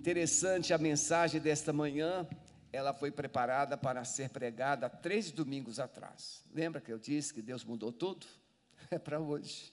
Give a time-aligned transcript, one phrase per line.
[0.00, 2.26] Interessante a mensagem desta manhã,
[2.72, 6.42] ela foi preparada para ser pregada três domingos atrás.
[6.54, 8.26] Lembra que eu disse que Deus mudou tudo?
[8.90, 9.70] É para hoje.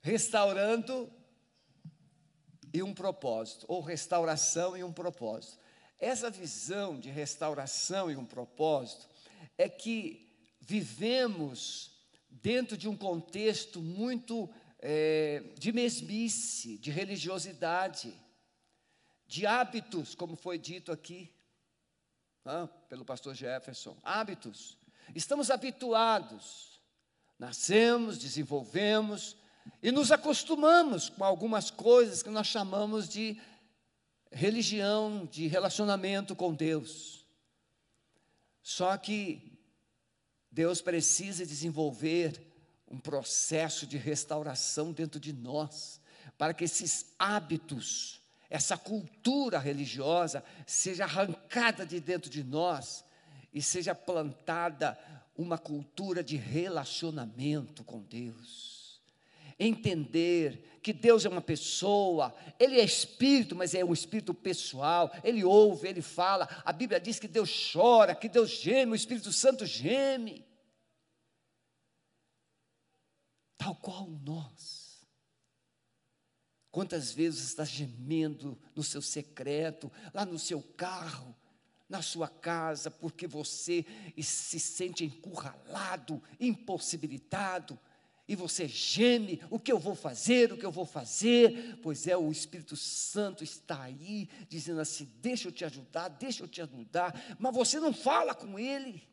[0.00, 1.12] Restaurando
[2.72, 5.58] e um propósito, ou restauração e um propósito.
[6.00, 9.06] Essa visão de restauração e um propósito
[9.58, 10.32] é que
[10.62, 11.92] vivemos
[12.30, 14.48] dentro de um contexto muito
[14.80, 18.14] é, de mesmice, de religiosidade,
[19.28, 21.32] de hábitos, como foi dito aqui
[22.44, 23.96] ah, pelo pastor Jefferson.
[24.02, 24.78] Hábitos.
[25.14, 26.80] Estamos habituados,
[27.38, 29.36] nascemos, desenvolvemos
[29.82, 33.40] e nos acostumamos com algumas coisas que nós chamamos de
[34.32, 37.26] religião, de relacionamento com Deus.
[38.62, 39.58] Só que
[40.50, 42.46] Deus precisa desenvolver
[42.86, 46.00] um processo de restauração dentro de nós,
[46.38, 53.04] para que esses hábitos, essa cultura religiosa seja arrancada de dentro de nós
[53.52, 54.98] e seja plantada
[55.36, 59.00] uma cultura de relacionamento com Deus.
[59.58, 65.44] Entender que Deus é uma pessoa, Ele é espírito, mas é um espírito pessoal, Ele
[65.44, 66.48] ouve, Ele fala.
[66.64, 70.48] A Bíblia diz que Deus chora, que Deus geme, o Espírito Santo geme.
[73.68, 74.77] tal qual nós.
[76.70, 81.34] Quantas vezes está gemendo no seu secreto, lá no seu carro,
[81.88, 83.84] na sua casa, porque você
[84.20, 87.78] se sente encurralado, impossibilitado,
[88.28, 91.78] e você geme: o que eu vou fazer, o que eu vou fazer?
[91.82, 96.48] Pois é, o Espírito Santo está aí, dizendo assim: deixa eu te ajudar, deixa eu
[96.48, 99.08] te ajudar, mas você não fala com Ele,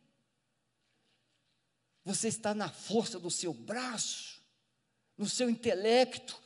[2.04, 4.44] você está na força do seu braço,
[5.18, 6.44] no seu intelecto,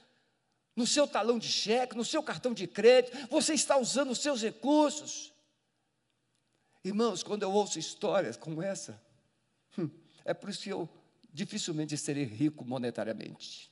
[0.80, 4.42] no seu talão de cheque, no seu cartão de crédito, você está usando os seus
[4.42, 5.34] recursos.
[6.82, 9.02] Irmãos, quando eu ouço histórias como essa,
[9.78, 9.90] hum,
[10.24, 10.88] é por isso que eu
[11.34, 13.70] dificilmente serei rico monetariamente.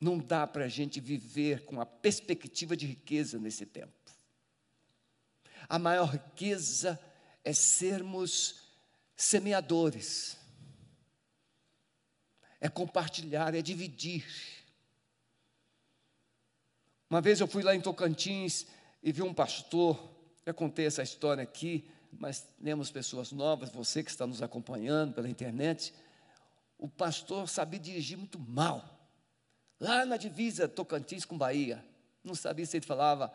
[0.00, 3.92] Não dá para a gente viver com a perspectiva de riqueza nesse tempo.
[5.68, 6.96] A maior riqueza
[7.42, 8.62] é sermos
[9.16, 10.38] semeadores
[12.60, 14.24] é compartilhar, é dividir.
[17.10, 18.66] Uma vez eu fui lá em Tocantins
[19.02, 19.98] e vi um pastor,
[20.46, 25.26] já contei essa história aqui, mas temos pessoas novas, você que está nos acompanhando pela
[25.26, 25.94] internet.
[26.76, 29.08] O pastor sabia dirigir muito mal,
[29.80, 31.82] lá na divisa Tocantins com Bahia.
[32.22, 33.32] Não sabia se ele falava,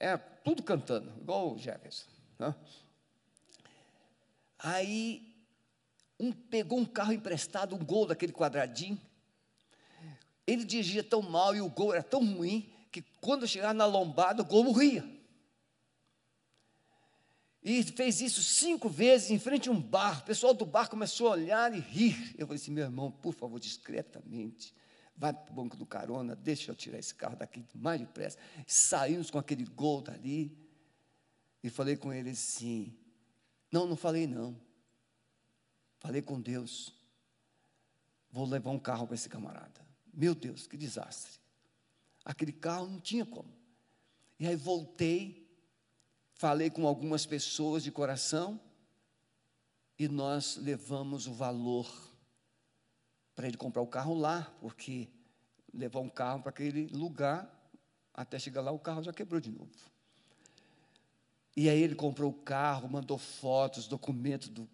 [0.00, 2.08] é tudo cantando, igual o Jefferson.
[2.38, 2.54] Né?
[4.58, 5.36] Aí
[6.18, 8.98] um pegou um carro emprestado, um gol daquele quadradinho.
[10.46, 14.42] Ele dirigia tão mal e o gol era tão ruim que quando chegava na lombada
[14.42, 15.02] o gol morria.
[17.62, 20.20] E fez isso cinco vezes em frente a um bar.
[20.20, 22.34] O pessoal do bar começou a olhar e rir.
[22.36, 24.74] Eu falei assim, meu irmão, por favor, discretamente,
[25.16, 28.36] vai para o banco do carona, deixa eu tirar esse carro daqui mais depressa.
[28.66, 30.58] Saímos com aquele gol dali.
[31.62, 32.92] E falei com ele assim,
[33.70, 34.60] não, não falei não.
[36.00, 36.92] Falei com Deus.
[38.28, 39.86] Vou levar um carro para esse camarada.
[40.12, 41.41] Meu Deus, que desastre.
[42.24, 43.52] Aquele carro não tinha como.
[44.38, 45.48] E aí voltei,
[46.34, 48.60] falei com algumas pessoas de coração
[49.98, 51.88] e nós levamos o valor
[53.34, 55.08] para ele comprar o carro lá, porque
[55.72, 57.50] levar um carro para aquele lugar,
[58.12, 59.70] até chegar lá o carro já quebrou de novo.
[61.56, 64.68] E aí ele comprou o carro, mandou fotos, documentos do,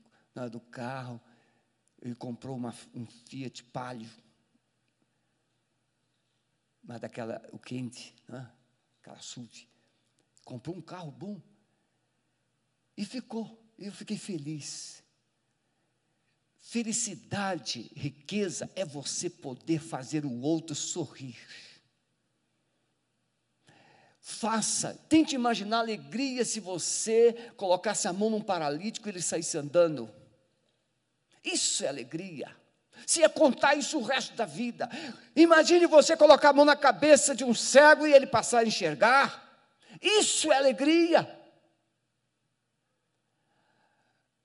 [0.51, 1.21] do carro.
[2.01, 4.09] Ele comprou uma, um Fiat Palio,
[6.89, 8.51] mas daquela, o quente, né?
[8.99, 9.69] aquela SUV.
[10.43, 11.39] Comprou um carro bom.
[12.97, 13.63] E ficou.
[13.79, 15.05] Eu fiquei feliz.
[16.57, 21.37] Felicidade, riqueza é você poder fazer o outro sorrir.
[24.19, 30.11] Faça, tente imaginar alegria se você colocasse a mão num paralítico e ele saísse andando.
[31.45, 32.55] Isso é alegria.
[33.07, 34.89] Se é contar isso o resto da vida.
[35.35, 39.67] Imagine você colocar a mão na cabeça de um cego e ele passar a enxergar.
[40.01, 41.39] Isso é alegria.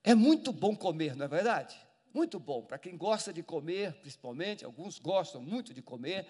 [0.02, 1.76] É muito bom comer, não é verdade?
[2.12, 2.62] Muito bom.
[2.62, 6.26] Para quem gosta de comer, principalmente, alguns gostam muito de comer.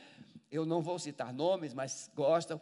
[0.51, 2.61] Eu não vou citar nomes, mas gostam.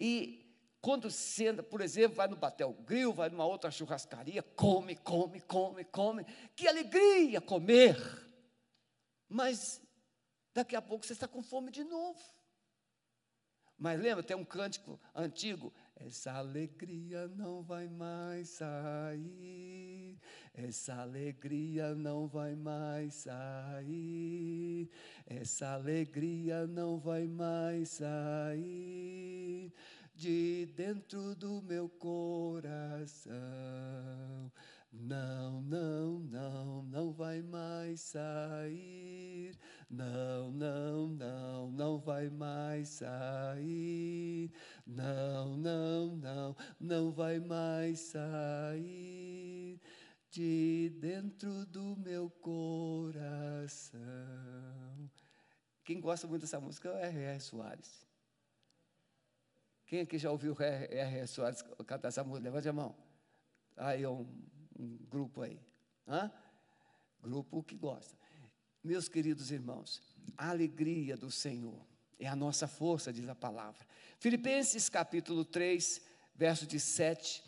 [0.00, 0.46] E
[0.80, 5.84] quando senta, por exemplo, vai no Batel Grill, vai numa outra churrascaria, come, come, come,
[5.84, 6.24] come.
[6.54, 8.25] Que alegria comer!
[9.28, 9.80] Mas
[10.54, 12.20] daqui a pouco você está com fome de novo.
[13.78, 15.72] Mas lembra, tem um cântico antigo.
[15.96, 20.18] Essa alegria não vai mais sair.
[20.54, 24.90] Essa alegria não vai mais sair.
[25.26, 29.72] Essa alegria não vai mais sair
[30.14, 33.34] de dentro do meu coração.
[34.98, 39.56] Não, não, não, não vai mais sair.
[39.90, 44.50] Não, não, não, não vai mais sair.
[44.86, 49.80] Não, não, não, não vai mais sair
[50.30, 54.00] de dentro do meu coração.
[55.84, 57.40] Quem gosta muito dessa música é R.R.
[57.40, 58.06] Soares.
[59.86, 61.26] Quem aqui já ouviu R.R.
[61.26, 62.44] Soares cantar essa música?
[62.44, 62.96] Levante a mão.
[63.76, 64.26] Aí um,
[64.78, 65.60] um grupo aí.
[66.06, 66.30] Hã?
[67.20, 68.16] Grupo que gosta.
[68.82, 70.02] Meus queridos irmãos,
[70.36, 71.84] a alegria do Senhor
[72.18, 73.86] é a nossa força, diz a palavra.
[74.18, 76.00] Filipenses capítulo 3,
[76.34, 77.42] verso de 7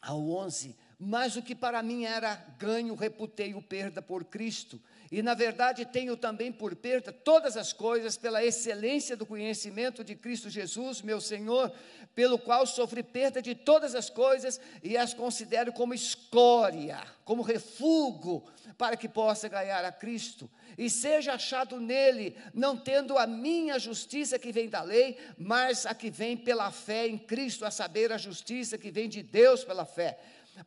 [0.00, 0.76] ao 11.
[0.98, 4.80] Mas o que para mim era ganho, reputei o perda por Cristo
[5.10, 10.14] e na verdade tenho também por perda todas as coisas pela excelência do conhecimento de
[10.14, 11.72] Cristo Jesus, meu Senhor,
[12.14, 18.44] pelo qual sofri perda de todas as coisas e as considero como escória, como refúgio,
[18.78, 20.48] para que possa ganhar a Cristo.
[20.78, 25.94] E seja achado nele, não tendo a minha justiça que vem da lei, mas a
[25.94, 29.84] que vem pela fé em Cristo, a saber, a justiça que vem de Deus pela
[29.84, 30.18] fé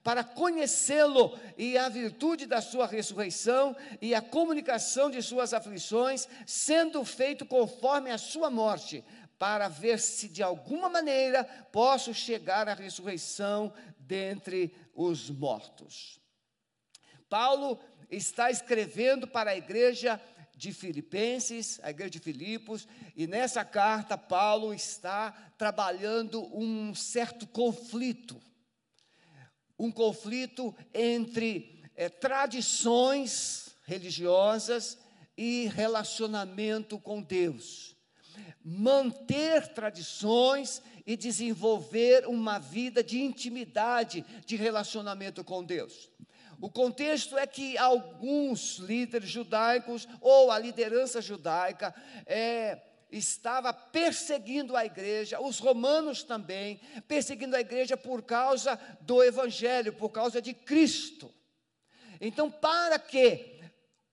[0.01, 7.03] para conhecê-lo e a virtude da sua ressurreição e a comunicação de suas aflições, sendo
[7.05, 9.03] feito conforme a sua morte,
[9.37, 16.19] para ver se de alguma maneira posso chegar à ressurreição dentre os mortos.
[17.29, 17.79] Paulo
[18.09, 20.21] está escrevendo para a igreja
[20.55, 28.39] de Filipenses, a igreja de Filipos, e nessa carta Paulo está trabalhando um certo conflito
[29.83, 34.97] um conflito entre é, tradições religiosas
[35.37, 37.97] e relacionamento com Deus.
[38.63, 46.09] Manter tradições e desenvolver uma vida de intimidade, de relacionamento com Deus.
[46.61, 51.93] O contexto é que alguns líderes judaicos ou a liderança judaica
[52.25, 52.81] é,
[53.17, 60.09] estava perseguindo a igreja, os romanos também, perseguindo a igreja por causa do evangelho, por
[60.09, 61.33] causa de Cristo.
[62.19, 63.53] Então, para que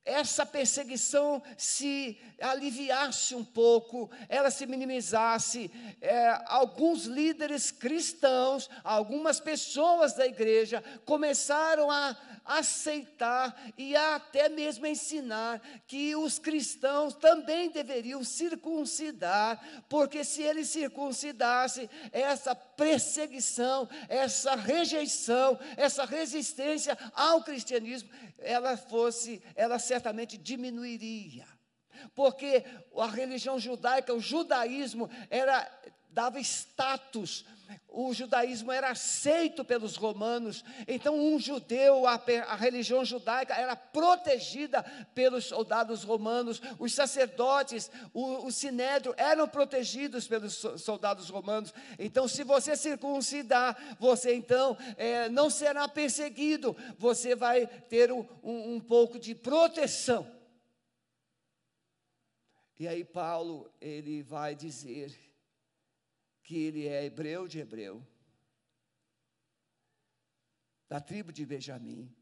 [0.05, 5.71] essa perseguição se aliviasse um pouco, ela se minimizasse.
[6.01, 15.61] É, alguns líderes cristãos, algumas pessoas da igreja começaram a aceitar e até mesmo ensinar
[15.87, 26.05] que os cristãos também deveriam circuncidar, porque se eles circuncidassem, essa perseguição, essa rejeição, essa
[26.05, 31.47] resistência ao cristianismo, ela fosse, ela certamente diminuiria.
[32.15, 32.65] Porque
[32.97, 35.69] a religião judaica, o judaísmo, era
[36.11, 37.45] dava status.
[37.89, 44.83] O judaísmo era aceito pelos romanos, então um judeu, a, a, religião judaica era protegida
[45.15, 51.73] pelos soldados romanos, os sacerdotes, o, o sinédrio eram protegidos pelos soldados romanos.
[51.99, 58.75] Então, se você circuncidar, você então é, não será perseguido, você vai ter um, um,
[58.75, 60.27] um pouco de proteção.
[62.79, 65.30] E aí Paulo ele vai dizer
[66.51, 68.05] que ele é hebreu de hebreu,
[70.89, 72.13] da tribo de Benjamim,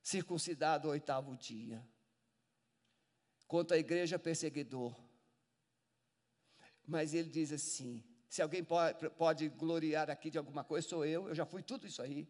[0.00, 1.84] circuncidado ao oitavo dia,
[3.48, 4.94] contra a igreja perseguidor.
[6.86, 11.26] Mas ele diz assim: se alguém pode, pode gloriar aqui de alguma coisa, sou eu,
[11.26, 12.28] eu já fui tudo isso aí.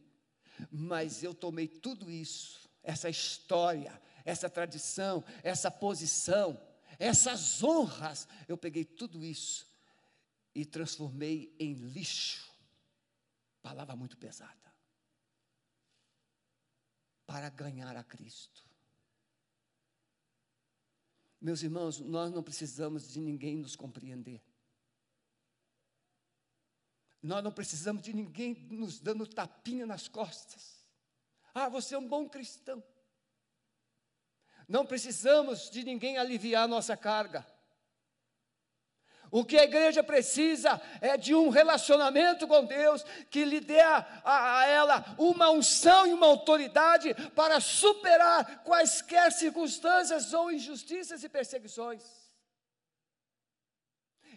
[0.70, 6.58] Mas eu tomei tudo isso, essa história, essa tradição, essa posição,
[6.98, 9.67] essas honras, eu peguei tudo isso
[10.58, 12.52] e transformei em lixo.
[13.62, 14.74] Palavra muito pesada.
[17.24, 18.68] Para ganhar a Cristo.
[21.40, 24.42] Meus irmãos, nós não precisamos de ninguém nos compreender.
[27.22, 30.84] Nós não precisamos de ninguém nos dando tapinha nas costas.
[31.54, 32.82] Ah, você é um bom cristão.
[34.66, 37.46] Não precisamos de ninguém aliviar nossa carga.
[39.30, 44.06] O que a igreja precisa é de um relacionamento com Deus que lhe dê a,
[44.24, 52.02] a, ela uma unção e uma autoridade para superar quaisquer circunstâncias ou injustiças e perseguições.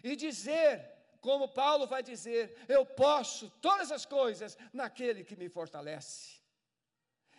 [0.04, 6.42] e dizer, como Paulo vai dizer: Eu posso todas as coisas naquele que me fortalece.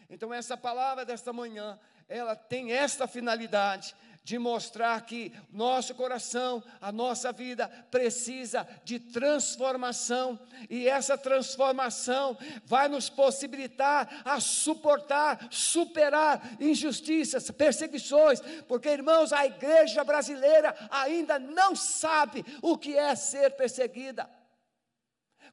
[0.10, 6.92] Então, essa palavra desta manhã, ela tem esta finalidade de mostrar que nosso coração, a
[6.92, 10.39] nossa vida precisa de transformação,
[10.70, 20.03] e essa transformação vai nos possibilitar a suportar, superar injustiças, perseguições, porque irmãos, a igreja
[20.03, 24.30] brasileira ainda não sabe o que é ser perseguida.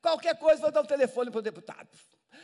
[0.00, 1.88] Qualquer coisa, vou dar um telefone para o deputado.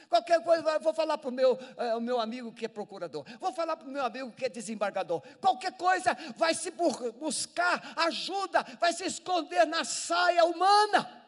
[0.08, 1.58] Qualquer coisa, vou falar para o meu,
[1.96, 5.20] o meu amigo que é procurador, vou falar para o meu amigo que é desembargador.
[5.40, 11.24] Qualquer coisa vai se buscar ajuda, vai se esconder na saia humana.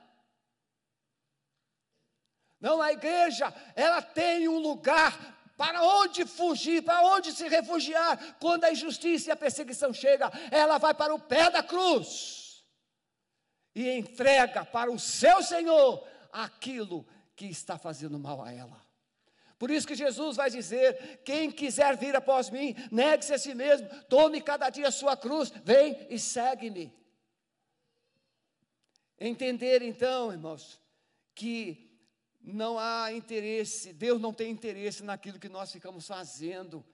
[2.61, 8.65] Não, a igreja, ela tem um lugar para onde fugir, para onde se refugiar quando
[8.65, 12.65] a injustiça e a perseguição chega, ela vai para o pé da cruz
[13.75, 17.05] e entrega para o seu Senhor aquilo
[17.39, 18.85] que está fazendo mal a ela.
[19.61, 23.89] Por isso que Jesus vai dizer: quem quiser vir após mim, negue-se a si mesmo,
[24.09, 26.93] tome cada dia a sua cruz, vem e segue-me.
[29.21, 30.81] Entender então, irmãos,
[31.33, 31.97] que
[32.41, 36.85] não há interesse, Deus não tem interesse naquilo que nós ficamos fazendo,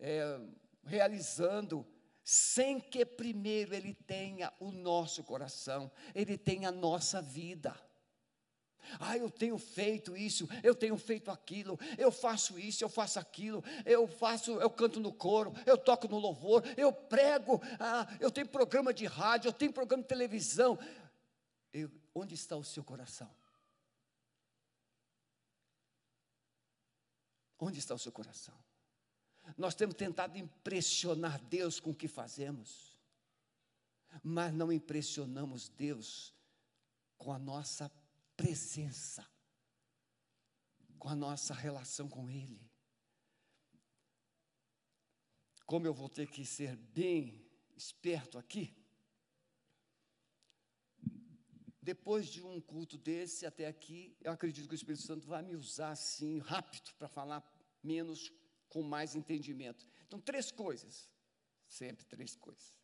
[0.00, 0.40] é,
[0.84, 1.86] realizando,
[2.24, 7.76] sem que primeiro Ele tenha o nosso coração, Ele tenha a nossa vida.
[9.00, 13.62] Ah, eu tenho feito isso, eu tenho feito aquilo, eu faço isso, eu faço aquilo,
[13.84, 18.48] eu faço, eu canto no coro, eu toco no louvor, eu prego, ah, eu tenho
[18.48, 20.78] programa de rádio, eu tenho programa de televisão.
[21.72, 23.28] Eu, onde está o seu coração?
[27.58, 28.54] Onde está o seu coração?
[29.56, 32.96] Nós temos tentado impressionar Deus com o que fazemos,
[34.22, 36.32] mas não impressionamos Deus
[37.18, 37.90] com a nossa
[38.36, 39.26] presença,
[40.98, 42.70] com a nossa relação com Ele.
[45.66, 48.76] Como eu vou ter que ser bem esperto aqui,
[51.84, 55.54] depois de um culto desse até aqui, eu acredito que o Espírito Santo vai me
[55.54, 57.44] usar assim, rápido, para falar
[57.82, 58.32] menos,
[58.70, 59.86] com mais entendimento.
[60.06, 61.10] Então, três coisas,
[61.68, 62.74] sempre três coisas.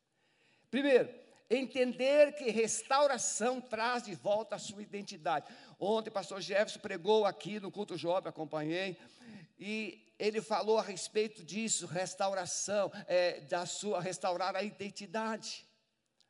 [0.71, 1.09] Primeiro,
[1.51, 5.47] entender que restauração traz de volta a sua identidade.
[5.79, 8.97] Ontem o pastor Jefferson pregou aqui no culto jovem, acompanhei,
[9.59, 15.67] e ele falou a respeito disso, restauração, é, da sua, restaurar a identidade,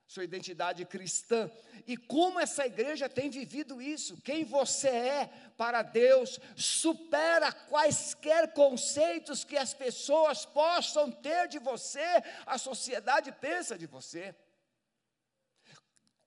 [0.07, 1.51] sua identidade cristã.
[1.87, 9.45] E como essa igreja tem vivido isso, quem você é para Deus, supera quaisquer conceitos
[9.45, 14.35] que as pessoas possam ter de você, a sociedade pensa de você.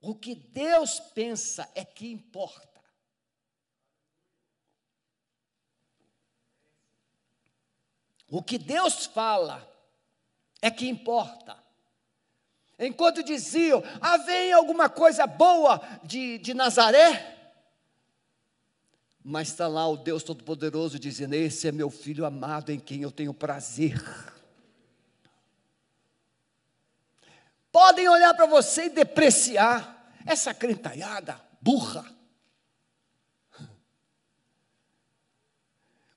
[0.03, 2.81] O que Deus pensa é que importa.
[8.29, 9.65] O que Deus fala
[10.62, 11.57] é que importa.
[12.77, 17.53] Enquanto diziam, ah, vem alguma coisa boa de, de Nazaré,
[19.24, 23.12] mas está lá o Deus Todo-Poderoso dizendo: Esse é meu filho amado em quem eu
[23.12, 24.03] tenho prazer.
[27.74, 29.92] Podem olhar para você e depreciar,
[30.25, 32.06] essa crentalhada burra.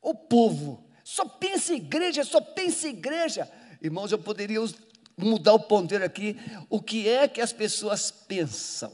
[0.01, 3.51] O povo só pensa em igreja, só pensa em igreja.
[3.83, 4.61] Irmãos, eu poderia
[5.17, 6.37] mudar o ponteiro aqui.
[6.69, 8.93] O que é que as pessoas pensam?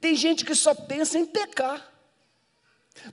[0.00, 1.92] Tem gente que só pensa em pecar.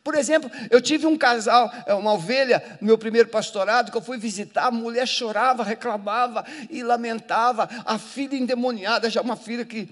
[0.03, 4.01] Por exemplo, eu tive um casal, é, uma ovelha, no meu primeiro pastorado, que eu
[4.01, 9.87] fui visitar, a mulher chorava, reclamava e lamentava, a filha endemoniada, já uma filha que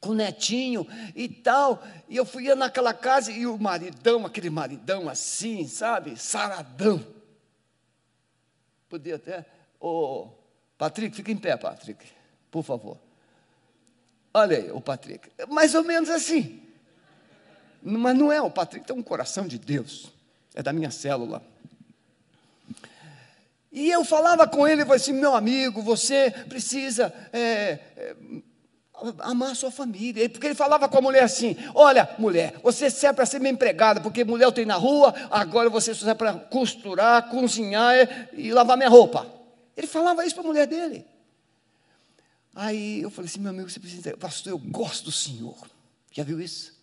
[0.00, 1.82] com o netinho e tal.
[2.08, 6.16] E eu fui naquela casa e o maridão, aquele maridão assim, sabe?
[6.16, 7.04] Saradão.
[8.88, 9.44] Podia até.
[9.80, 10.28] Ô,
[10.76, 12.04] Patrick, fica em pé, Patrick,
[12.50, 12.98] por favor.
[14.32, 15.30] Olha aí, o Patrick.
[15.48, 16.62] Mais ou menos assim.
[17.82, 20.12] Mas não é, o Patrick tem um coração de Deus.
[20.54, 21.42] É da minha célula.
[23.70, 28.16] E eu falava com ele, falei assim, meu amigo, você precisa é, é,
[29.20, 30.28] amar sua família.
[30.28, 34.00] Porque ele falava com a mulher assim: Olha, mulher, você serve para ser minha empregada,
[34.00, 37.94] porque mulher eu tenho na rua, agora você serve para costurar, cozinhar
[38.32, 39.26] e lavar minha roupa.
[39.76, 41.06] Ele falava isso para a mulher dele.
[42.54, 44.16] Aí eu falei assim: Meu amigo, você precisa.
[44.16, 45.56] Pastor, eu gosto do Senhor.
[46.12, 46.76] Já viu isso?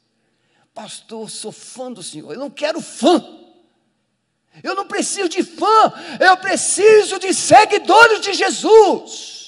[0.73, 2.31] Pastor, eu sou fã do Senhor.
[2.33, 3.23] Eu não quero fã.
[4.63, 5.93] Eu não preciso de fã.
[6.19, 9.44] Eu preciso de seguidores de Jesus.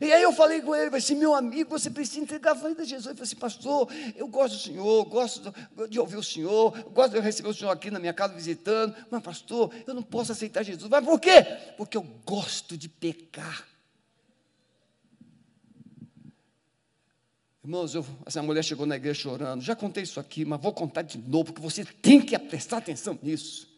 [0.00, 2.84] E aí eu falei com ele, assim, meu amigo, você precisa entregar a vida a
[2.84, 3.06] Jesus.
[3.06, 5.54] Ele falou assim, pastor, eu gosto do Senhor, gosto
[5.88, 9.22] de ouvir o Senhor, gosto de receber o Senhor aqui na minha casa visitando, mas
[9.22, 10.88] pastor, eu não posso aceitar Jesus.
[10.88, 11.42] Mas por quê?
[11.76, 13.66] Porque eu gosto de pecar.
[17.64, 19.60] Irmãos, eu, essa mulher chegou na igreja chorando.
[19.60, 23.18] Já contei isso aqui, mas vou contar de novo, porque você tem que prestar atenção
[23.20, 23.75] nisso.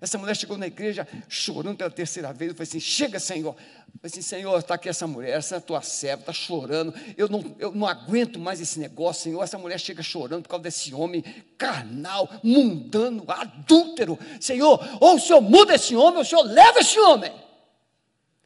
[0.00, 2.50] Essa mulher chegou na igreja chorando pela terceira vez.
[2.50, 3.54] Eu falei assim: chega, Senhor.
[3.54, 6.94] Eu falei assim: Senhor, está aqui essa mulher, essa é tua serva, está chorando.
[7.18, 9.42] Eu não, eu não aguento mais esse negócio, Senhor.
[9.42, 11.22] Essa mulher chega chorando por causa desse homem
[11.58, 14.18] carnal, mundano, adúltero.
[14.40, 17.32] Senhor, ou o Senhor muda esse homem, ou o Senhor leva esse homem.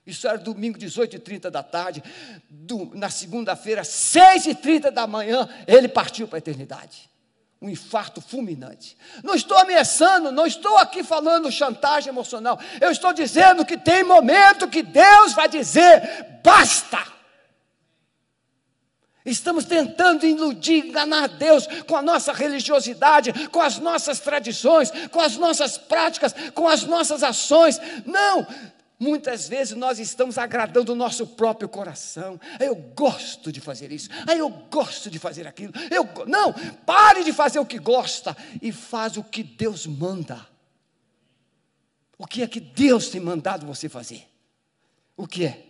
[0.04, 2.02] Isso era domingo, 18h30 da tarde.
[2.50, 7.13] Do, na segunda-feira, 6h30 da manhã, ele partiu para a eternidade.
[7.64, 8.94] Um infarto fulminante.
[9.22, 12.60] Não estou ameaçando, não estou aqui falando chantagem emocional.
[12.78, 17.02] Eu estou dizendo que tem momento que Deus vai dizer: basta.
[19.24, 25.38] Estamos tentando iludir, enganar Deus com a nossa religiosidade, com as nossas tradições, com as
[25.38, 27.80] nossas práticas, com as nossas ações.
[28.04, 28.46] Não,
[29.04, 32.40] Muitas vezes nós estamos agradando o nosso próprio coração.
[32.58, 34.08] Eu gosto de fazer isso.
[34.34, 35.74] Eu gosto de fazer aquilo.
[35.90, 36.54] Eu não,
[36.86, 40.46] pare de fazer o que gosta e faz o que Deus manda.
[42.16, 44.26] O que é que Deus tem mandado você fazer?
[45.14, 45.63] O que é?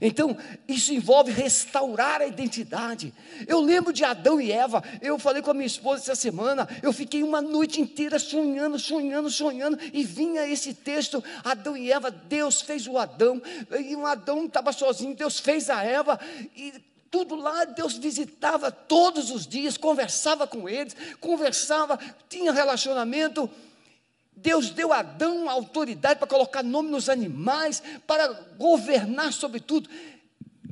[0.00, 0.36] Então,
[0.66, 3.12] isso envolve restaurar a identidade.
[3.46, 6.92] Eu lembro de Adão e Eva, eu falei com a minha esposa essa semana, eu
[6.92, 12.60] fiquei uma noite inteira sonhando, sonhando, sonhando, e vinha esse texto: Adão e Eva, Deus
[12.60, 13.40] fez o Adão,
[13.78, 16.18] e o Adão estava sozinho, Deus fez a Eva,
[16.56, 16.72] e
[17.10, 21.96] tudo lá, Deus visitava todos os dias, conversava com eles, conversava,
[22.28, 23.48] tinha relacionamento.
[24.36, 29.88] Deus deu a Adão autoridade para colocar nome nos animais, para governar sobre tudo.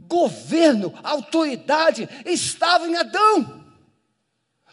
[0.06, 3.62] Governo, autoridade estava em Adão.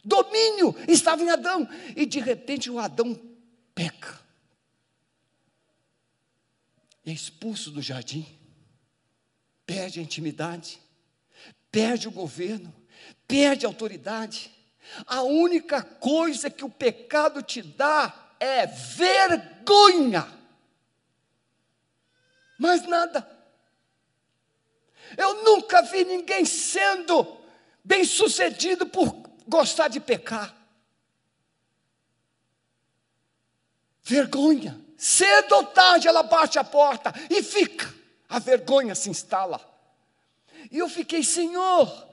[0.04, 1.68] Domínio estava em Adão.
[1.96, 3.20] E de repente o Adão
[3.74, 4.20] peca.
[7.06, 8.26] É expulso do jardim.
[9.66, 10.82] Perde a intimidade.
[11.72, 12.74] Perde o governo.
[13.28, 14.52] Perde a autoridade.
[15.06, 20.28] A única coisa que o pecado te dá é vergonha.
[22.58, 23.28] Mais nada.
[25.18, 27.40] Eu nunca vi ninguém sendo
[27.84, 29.14] bem sucedido por
[29.48, 30.56] gostar de pecar.
[34.04, 34.80] Vergonha.
[34.98, 37.94] Cedo ou tarde ela bate a porta e fica.
[38.28, 39.60] A vergonha se instala.
[40.70, 42.09] E eu fiquei, Senhor,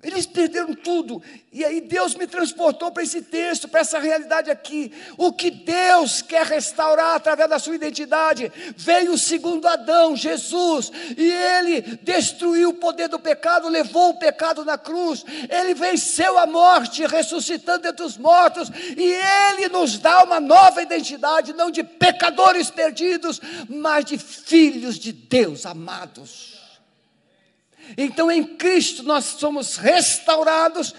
[0.00, 1.20] eles perderam tudo.
[1.52, 4.92] E aí Deus me transportou para esse texto, para essa realidade aqui.
[5.16, 8.52] O que Deus quer restaurar através da sua identidade.
[8.76, 14.64] Veio o segundo Adão, Jesus, e ele destruiu o poder do pecado, levou o pecado
[14.64, 15.24] na cruz.
[15.50, 19.02] Ele venceu a morte, ressuscitando entre os mortos, e
[19.52, 25.66] ele nos dá uma nova identidade, não de pecadores perdidos, mas de filhos de Deus
[25.66, 26.57] amados.
[27.96, 30.94] Então em Cristo nós somos restaurados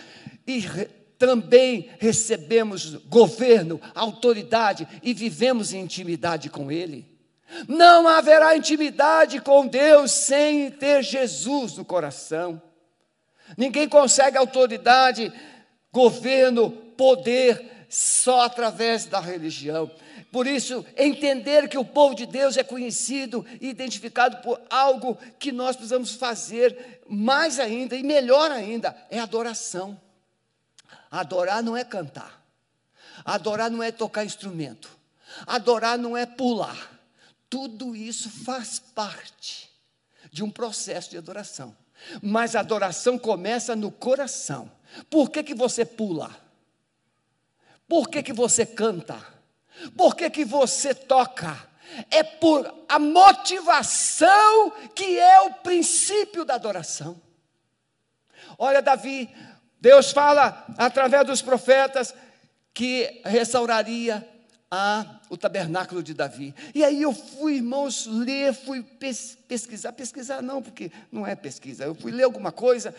[0.45, 0.86] e re,
[1.17, 7.06] também recebemos governo, autoridade e vivemos em intimidade com Ele.
[7.67, 12.62] Não haverá intimidade com Deus sem ter Jesus no coração.
[13.58, 15.34] Ninguém consegue autoridade,
[15.91, 19.89] governo, poder só através da religião.
[20.31, 25.51] Por isso, entender que o povo de Deus é conhecido e identificado por algo que
[25.51, 29.99] nós precisamos fazer mais ainda e melhor ainda é adoração.
[31.09, 32.45] Adorar não é cantar.
[33.25, 34.89] Adorar não é tocar instrumento.
[35.47, 36.99] Adorar não é pular.
[37.49, 39.69] Tudo isso faz parte
[40.31, 41.75] de um processo de adoração.
[42.21, 44.71] Mas a adoração começa no coração.
[45.09, 46.35] Por que, que você pula?
[47.87, 49.38] Por que, que você canta?
[49.95, 51.69] Por que, que você toca?
[52.11, 57.19] É por a motivação que é o princípio da adoração.
[58.57, 59.29] Olha, Davi,
[59.79, 62.13] Deus fala através dos profetas
[62.73, 64.27] que restauraria
[64.69, 66.53] a, o tabernáculo de Davi.
[66.75, 71.85] E aí eu fui, irmãos, ler, fui pes, pesquisar, pesquisar não, porque não é pesquisa,
[71.85, 72.93] eu fui ler alguma coisa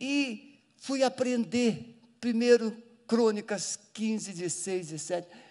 [0.00, 1.98] e fui aprender.
[2.20, 5.41] Primeiro, Crônicas 15, 16, 17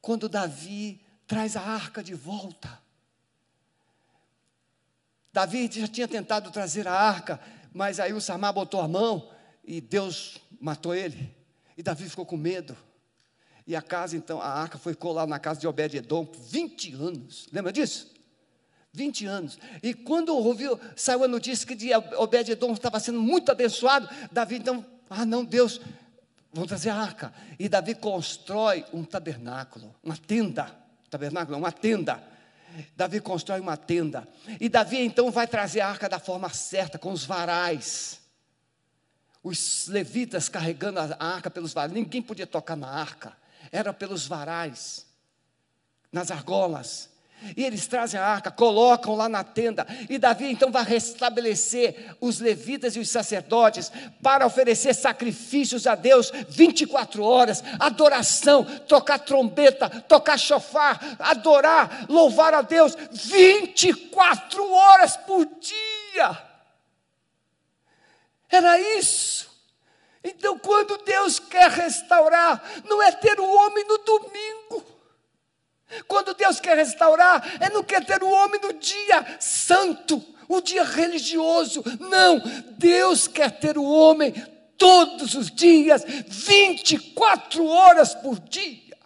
[0.00, 2.80] quando Davi traz a arca de volta.
[5.32, 7.40] Davi já tinha tentado trazer a arca,
[7.72, 9.30] mas aí o Samar botou a mão
[9.64, 11.34] e Deus matou ele.
[11.76, 12.76] E Davi ficou com medo.
[13.66, 17.46] E a casa, então, a arca foi colar na casa de Obed-Edom por 20 anos.
[17.52, 18.12] Lembra disso?
[18.92, 19.58] 20 anos.
[19.82, 24.84] E quando ouviu, saiu a notícia que de Obed-Edom estava sendo muito abençoado, Davi então,
[25.08, 25.80] ah não, Deus,
[26.52, 27.32] vamos trazer a arca.
[27.58, 30.74] E Davi constrói um tabernáculo, uma tenda.
[31.08, 32.22] Tabernáculo, uma tenda.
[32.96, 34.26] Davi constrói uma tenda.
[34.60, 38.20] E Davi então vai trazer a arca da forma certa, com os varais.
[39.42, 41.92] Os levitas carregando a arca pelos varais.
[41.92, 43.36] Ninguém podia tocar na arca.
[43.72, 45.06] Era pelos varais,
[46.12, 47.09] nas argolas.
[47.56, 49.86] E eles trazem a arca, colocam lá na tenda.
[50.08, 53.90] E Davi então vai restabelecer os levitas e os sacerdotes
[54.22, 62.62] para oferecer sacrifícios a Deus 24 horas, adoração, tocar trombeta, tocar chofar, adorar, louvar a
[62.62, 66.50] Deus 24 horas por dia.
[68.50, 69.48] Era isso.
[70.22, 74.89] Então, quando Deus quer restaurar, não é ter o homem no domingo
[76.10, 80.82] quando Deus quer restaurar, é não quer ter o homem no dia santo, o dia
[80.82, 81.84] religioso.
[82.00, 82.40] Não,
[82.76, 84.32] Deus quer ter o homem
[84.76, 88.98] todos os dias, 24 horas por dia.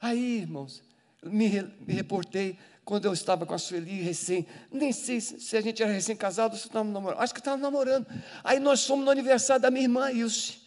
[0.00, 0.82] Aí, irmãos,
[1.22, 1.48] me,
[1.86, 5.92] me reportei quando eu estava com a Sueli recém, nem sei se a gente era
[5.92, 8.04] recém-casado ou se estávamos namorando, acho que estava namorando.
[8.42, 10.58] Aí nós fomos no aniversário da minha irmã Ilse,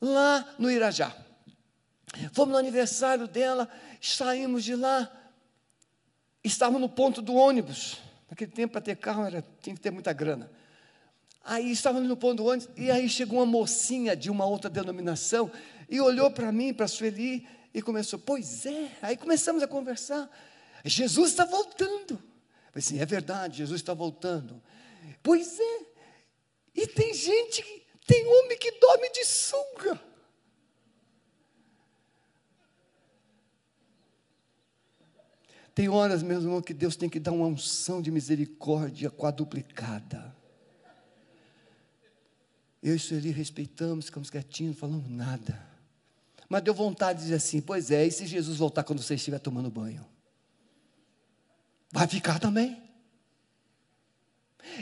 [0.00, 1.23] lá no Irajá.
[2.32, 3.68] Fomos no aniversário dela,
[4.00, 5.10] saímos de lá,
[6.42, 7.98] estávamos no ponto do ônibus.
[8.30, 10.50] Naquele tempo, para ter carro, era, tinha que ter muita grana.
[11.44, 15.50] Aí estávamos no ponto do ônibus, e aí chegou uma mocinha de uma outra denominação,
[15.88, 18.90] e olhou para mim, para a Sueli, e começou, pois é.
[19.02, 20.30] Aí começamos a conversar.
[20.84, 22.14] Jesus está voltando.
[22.14, 24.62] Eu falei assim, é verdade, Jesus está voltando.
[25.22, 25.80] Pois é.
[26.74, 27.62] E tem gente,
[28.06, 30.00] tem homem que dorme de sunga.
[35.74, 40.34] Tem horas, meu irmão, que Deus tem que dar uma unção de misericórdia quadruplicada.
[42.80, 45.66] Eu e Sueli respeitamos, ficamos quietinhos, não falamos nada.
[46.48, 49.38] Mas deu vontade de dizer assim: pois é, e se Jesus voltar quando você estiver
[49.38, 50.06] tomando banho?
[51.90, 52.80] Vai ficar também?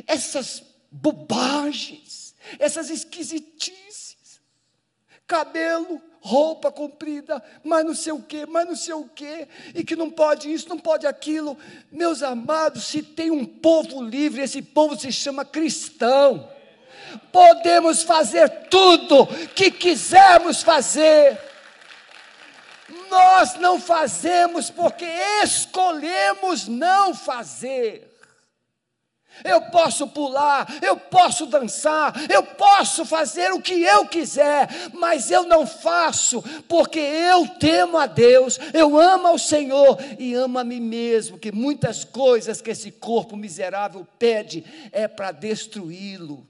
[0.07, 4.01] Essas bobagens, essas esquisitices,
[5.33, 9.97] cabelo, roupa comprida, mas não sei o quê, mas não sei o quê, e que
[9.97, 11.57] não pode isso, não pode aquilo.
[11.90, 16.51] Meus amados, se tem um povo livre, esse povo se chama cristão.
[17.33, 21.40] Podemos fazer tudo que quisermos fazer.
[23.11, 25.07] Nós não fazemos porque
[25.42, 28.12] escolhemos não fazer.
[29.44, 35.44] Eu posso pular, eu posso dançar, eu posso fazer o que eu quiser, mas eu
[35.44, 40.81] não faço, porque eu temo a Deus, eu amo ao Senhor e amo a mim
[40.81, 46.46] mesmo, que muitas coisas que esse corpo miserável pede é para destruí-lo.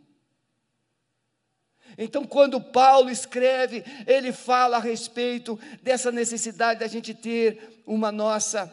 [1.96, 8.66] Então, quando Paulo escreve, ele fala a respeito dessa necessidade da gente ter uma nossa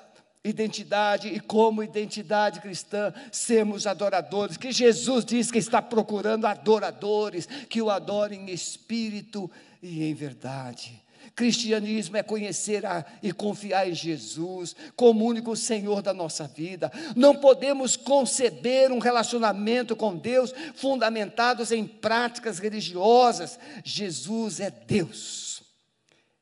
[0.44, 7.82] identidade e como identidade cristã sermos adoradores, que Jesus diz que está procurando adoradores que
[7.82, 11.04] o adorem em espírito e em verdade.
[11.36, 16.92] Cristianismo é conhecer a, e confiar em Jesus como único Senhor da nossa vida.
[17.16, 23.60] Não podemos conceber um relacionamento com Deus fundamentados em práticas religiosas.
[23.84, 25.62] Jesus é Deus.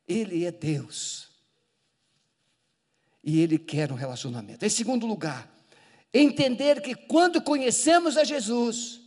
[0.06, 1.27] Ele é Deus
[3.22, 4.64] e Ele quer um relacionamento.
[4.64, 5.48] Em segundo lugar,
[6.12, 9.00] entender que quando conhecemos a Jesus,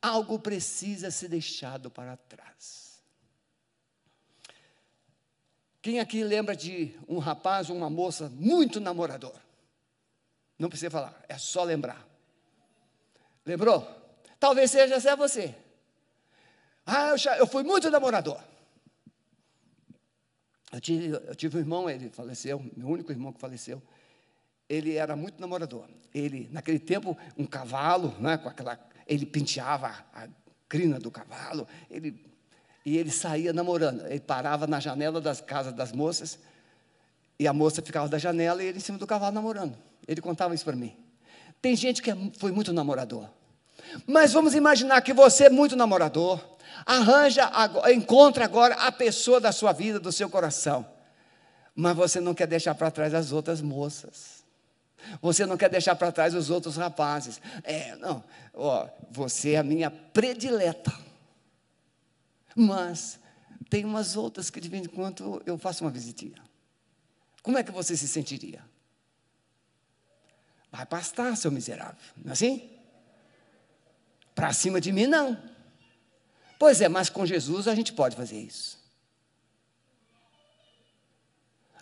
[0.00, 3.02] algo precisa ser deixado para trás.
[5.80, 9.34] Quem aqui lembra de um rapaz ou uma moça muito namorador?
[10.58, 12.06] Não precisa falar, é só lembrar.
[13.44, 13.88] Lembrou?
[14.38, 15.54] Talvez seja você.
[16.86, 18.40] Ah, eu, já, eu fui muito namorador.
[20.72, 23.80] Eu tive, eu tive um irmão, ele faleceu, meu único irmão que faleceu.
[24.68, 25.86] Ele era muito namorador.
[26.14, 30.26] Ele, naquele tempo, um cavalo, né, com aquela, ele penteava a
[30.66, 32.18] crina do cavalo, ele,
[32.86, 34.06] e ele saía namorando.
[34.06, 36.38] Ele parava na janela das casas das moças,
[37.38, 39.76] e a moça ficava da janela e ele em cima do cavalo namorando.
[40.08, 40.96] Ele contava isso para mim.
[41.60, 43.28] Tem gente que é, foi muito namorador.
[44.06, 46.40] Mas vamos imaginar que você é muito namorador,
[46.84, 47.50] Arranja,
[47.92, 50.86] encontra agora a pessoa da sua vida, do seu coração.
[51.74, 54.42] Mas você não quer deixar para trás as outras moças.
[55.20, 57.40] Você não quer deixar para trás os outros rapazes.
[57.64, 58.22] É, não.
[58.54, 60.92] Ó, você é a minha predileta.
[62.54, 63.18] Mas
[63.70, 66.42] tem umas outras que de vez em quando eu faço uma visitinha.
[67.42, 68.62] como é que você se sentiria?
[70.70, 72.70] Vai pastar, seu miserável, não é assim?
[74.34, 75.40] Para cima de mim, não.
[76.58, 78.80] Pois é, mas com Jesus a gente pode fazer isso.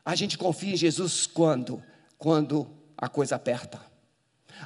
[0.04, 1.82] A gente confia em Jesus quando?
[2.18, 3.80] Quando a coisa aperta.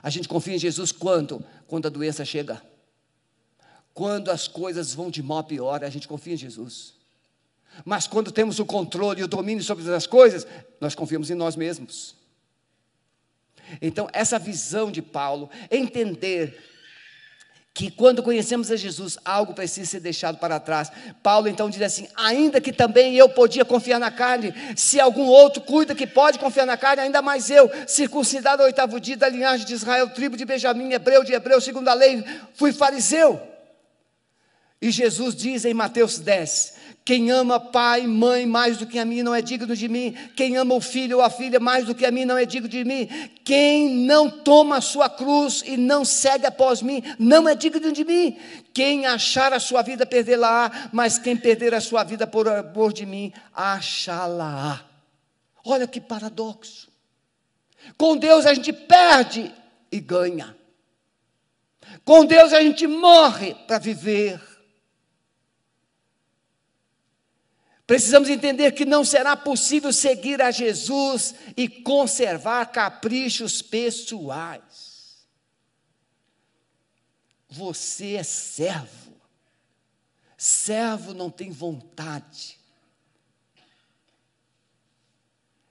[0.02, 1.44] A gente confia em Jesus quando?
[1.66, 2.62] Quando a doença chega.
[3.92, 6.94] Quando as coisas vão de mal a pior, a gente confia em Jesus.
[7.84, 10.46] Mas quando temos o controle e o domínio sobre as coisas,
[10.80, 12.16] nós confiamos em nós mesmos.
[13.80, 16.73] Então, essa visão de Paulo, entender
[17.74, 20.92] que quando conhecemos a Jesus, algo precisa ser deixado para trás.
[21.20, 25.60] Paulo então diz assim: ainda que também eu podia confiar na carne, se algum outro
[25.60, 29.66] cuida que pode confiar na carne, ainda mais eu, circuncidado ao oitavo dia da linhagem
[29.66, 33.42] de Israel, tribo de Benjamim, hebreu de hebreu, segundo a lei, fui fariseu.
[34.80, 36.74] E Jesus diz em Mateus 10:
[37.04, 40.16] quem ama pai, mãe mais do que a mim não é digno de mim.
[40.34, 42.66] Quem ama o filho ou a filha mais do que a mim não é digno
[42.66, 43.06] de mim.
[43.44, 48.04] Quem não toma a sua cruz e não segue após mim não é digno de
[48.06, 48.38] mim.
[48.72, 50.88] Quem achar a sua vida, perdê-la-á.
[50.94, 54.80] Mas quem perder a sua vida por amor de mim, achá-la-á.
[55.62, 56.88] Olha que paradoxo.
[57.98, 59.52] Com Deus a gente perde
[59.92, 60.56] e ganha.
[62.02, 64.53] Com Deus a gente morre para viver.
[67.86, 75.26] Precisamos entender que não será possível seguir a Jesus e conservar caprichos pessoais.
[77.48, 79.14] Você é servo.
[80.36, 82.58] Servo não tem vontade.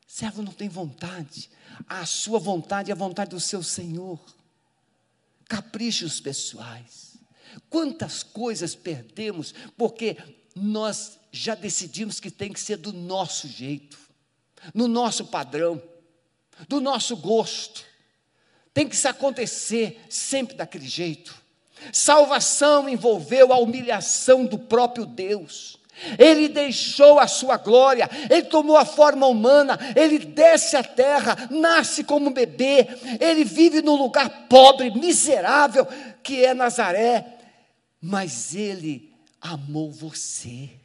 [0.07, 1.49] Servo não tem vontade.
[1.87, 4.23] A sua vontade é a vontade do seu Senhor.
[5.49, 7.17] Caprichos pessoais.
[7.69, 10.15] Quantas coisas perdemos porque
[10.55, 13.97] nós já decidimos que tem que ser do nosso jeito,
[14.71, 15.81] no nosso padrão,
[16.69, 17.83] do nosso gosto.
[18.71, 21.35] Tem que se acontecer sempre daquele jeito.
[21.91, 25.79] Salvação envolveu a humilhação do próprio Deus.
[26.19, 32.03] Ele deixou a sua glória, ele tomou a forma humana, ele desce à terra, nasce
[32.03, 32.87] como bebê,
[33.19, 35.87] ele vive num lugar pobre, miserável,
[36.21, 37.25] que é Nazaré,
[37.99, 40.82] mas ele amou você.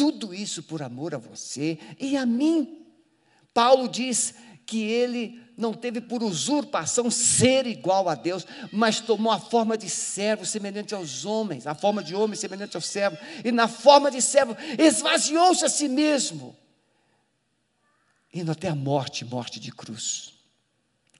[0.00, 2.86] Tudo isso por amor a você e a mim.
[3.52, 4.34] Paulo diz
[4.64, 9.90] que ele não teve por usurpação ser igual a Deus, mas tomou a forma de
[9.90, 14.22] servo semelhante aos homens, a forma de homem semelhante ao servo, e na forma de
[14.22, 16.56] servo esvaziou-se a si mesmo,
[18.32, 20.39] indo até a morte morte de cruz.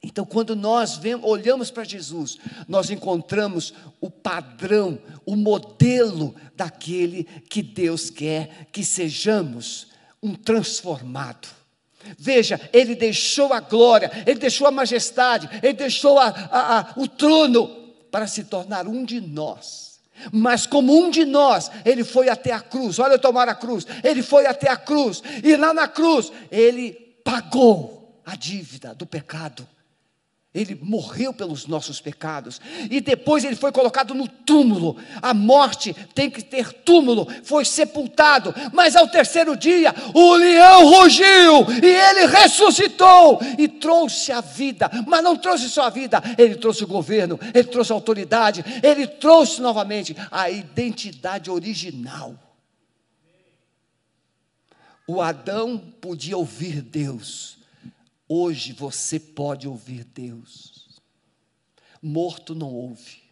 [0.02, 7.62] Então, quando nós vemos, olhamos para Jesus, nós encontramos o padrão, o modelo daquele que
[7.62, 9.88] Deus quer que sejamos
[10.22, 11.48] um transformado.
[12.18, 17.06] Veja, ele deixou a glória, ele deixou a majestade, ele deixou a, a, a, o
[17.06, 17.68] trono
[18.10, 20.00] para se tornar um de nós.
[20.32, 22.98] Mas como um de nós, ele foi até a cruz.
[22.98, 23.86] Olha eu tomar a cruz.
[24.02, 29.66] Ele foi até a cruz e lá na cruz ele pagou a dívida do pecado
[30.52, 32.60] ele morreu pelos nossos pecados
[32.90, 34.96] e depois ele foi colocado no túmulo.
[35.22, 41.66] A morte tem que ter túmulo, foi sepultado, mas ao terceiro dia o leão rugiu
[41.80, 46.82] e ele ressuscitou e trouxe a vida, mas não trouxe só a vida, ele trouxe
[46.82, 52.34] o governo, ele trouxe a autoridade, ele trouxe novamente a identidade original.
[55.06, 57.59] O Adão podia ouvir Deus,
[58.32, 61.00] Hoje você pode ouvir Deus.
[62.00, 63.24] Morto não ouve,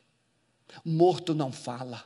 [0.85, 2.05] morto não fala,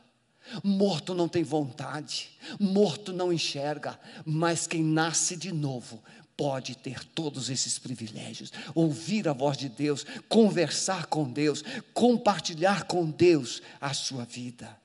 [0.62, 2.28] morto não tem vontade,
[2.61, 6.05] morto não enxerga, mas quem nasce de novo
[6.37, 13.11] pode ter todos esses privilégios, ouvir a voz de Deus, conversar com Deus, compartilhar com
[13.11, 14.78] Deus a sua vida.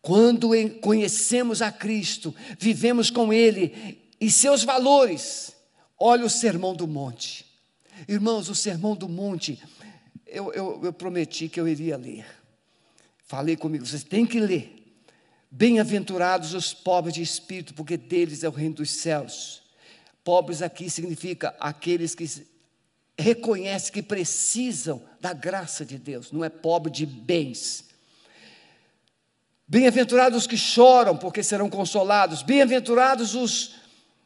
[0.00, 0.50] Quando
[0.80, 5.55] conhecemos a Cristo, vivemos com Ele e seus valores,
[5.98, 7.46] Olha o sermão do monte.
[8.06, 9.62] Irmãos, o sermão do monte,
[10.26, 12.26] eu, eu, eu prometi que eu iria ler.
[13.24, 14.72] Falei comigo, vocês têm que ler.
[15.50, 19.62] Bem-aventurados os pobres de espírito, porque deles é o reino dos céus.
[20.22, 22.26] Pobres aqui significa aqueles que
[23.18, 27.84] reconhecem que precisam da graça de Deus, não é pobre de bens.
[29.66, 32.42] Bem-aventurados os que choram, porque serão consolados.
[32.42, 33.74] Bem-aventurados os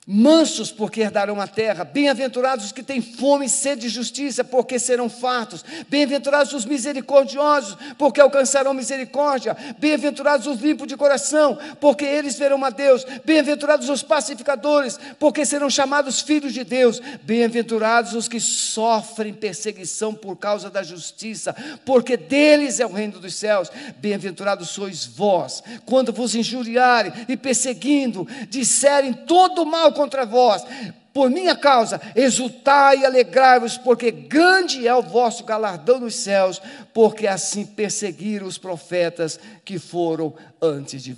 [0.06, 1.84] Mansos, porque herdarão a terra.
[1.84, 5.62] Bem-aventurados os que têm fome e sede de justiça, porque serão fartos.
[5.90, 9.54] Bem-aventurados os misericordiosos, porque alcançarão misericórdia.
[9.78, 13.04] Bem-aventurados os limpos de coração, porque eles verão a Deus.
[13.26, 16.98] Bem-aventurados os pacificadores, porque serão chamados filhos de Deus.
[17.22, 23.34] Bem-aventurados os que sofrem perseguição por causa da justiça, porque deles é o reino dos
[23.34, 23.70] céus.
[23.98, 30.64] Bem-aventurados sois vós, quando vos injuriarem e perseguindo, disserem todo mal contra vós,
[31.12, 36.60] por minha causa, exultai e alegrai-vos, porque grande é o vosso galardão nos céus,
[36.94, 41.16] porque assim perseguiram os profetas que foram antes de,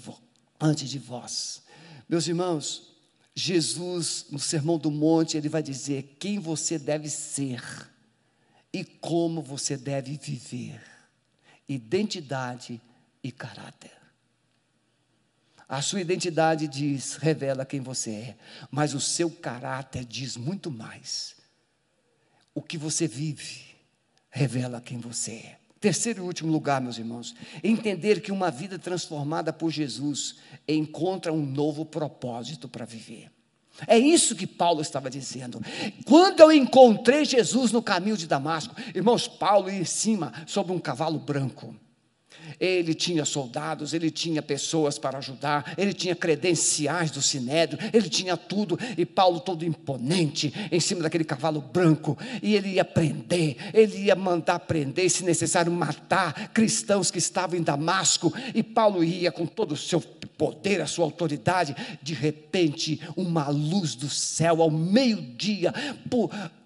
[0.61, 1.63] antes de vós.
[2.09, 2.93] Meus irmãos,
[3.35, 7.63] Jesus, no Sermão do Monte, ele vai dizer quem você deve ser
[8.73, 10.81] e como você deve viver.
[11.69, 12.81] Identidade
[13.23, 14.02] e caráter.
[15.73, 18.37] A sua identidade diz, revela quem você é,
[18.71, 21.35] mas o seu caráter diz muito mais.
[22.55, 23.63] O que você vive
[24.29, 25.59] revela quem você é.
[25.81, 30.37] Terceiro e último lugar, meus irmãos, entender que uma vida transformada por Jesus
[30.69, 33.33] encontra um novo propósito para viver.
[33.87, 35.59] É isso que Paulo estava dizendo.
[36.05, 40.79] Quando eu encontrei Jesus no caminho de Damasco, irmãos, Paulo ia em cima sobre um
[40.79, 41.75] cavalo branco.
[42.59, 48.37] Ele tinha soldados, ele tinha pessoas para ajudar, ele tinha credenciais do sinédrio, ele tinha
[48.37, 54.05] tudo, e Paulo todo imponente, em cima daquele cavalo branco, e ele ia prender, ele
[54.05, 59.47] ia mandar prender, se necessário matar cristãos que estavam em Damasco, e Paulo ia com
[59.47, 65.73] todo o seu poder, a sua autoridade, de repente, uma luz do céu ao meio-dia,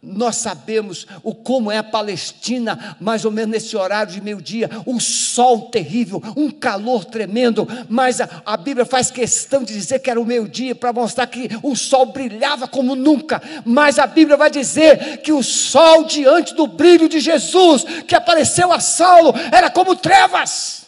[0.07, 5.01] nós sabemos o como é a Palestina, mais ou menos nesse horário de meio-dia, um
[5.01, 10.21] sol terrível, um calor tremendo, mas a, a Bíblia faz questão de dizer que era
[10.21, 15.19] o meio-dia para mostrar que o sol brilhava como nunca, mas a Bíblia vai dizer
[15.19, 20.87] que o sol diante do brilho de Jesus que apareceu a Saulo era como trevas.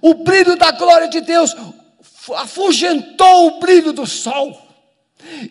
[0.00, 1.54] O brilho da glória de Deus
[2.36, 4.69] afugentou o brilho do sol.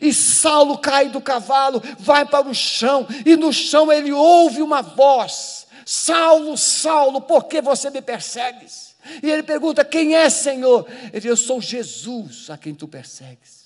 [0.01, 4.81] E Saulo cai do cavalo, vai para o chão, e no chão ele ouve uma
[4.81, 8.95] voz: Saulo, Saulo, por que você me persegues?
[9.23, 10.87] E ele pergunta: Quem é, Senhor?
[11.05, 13.59] Ele diz: Eu sou Jesus a quem tu persegues.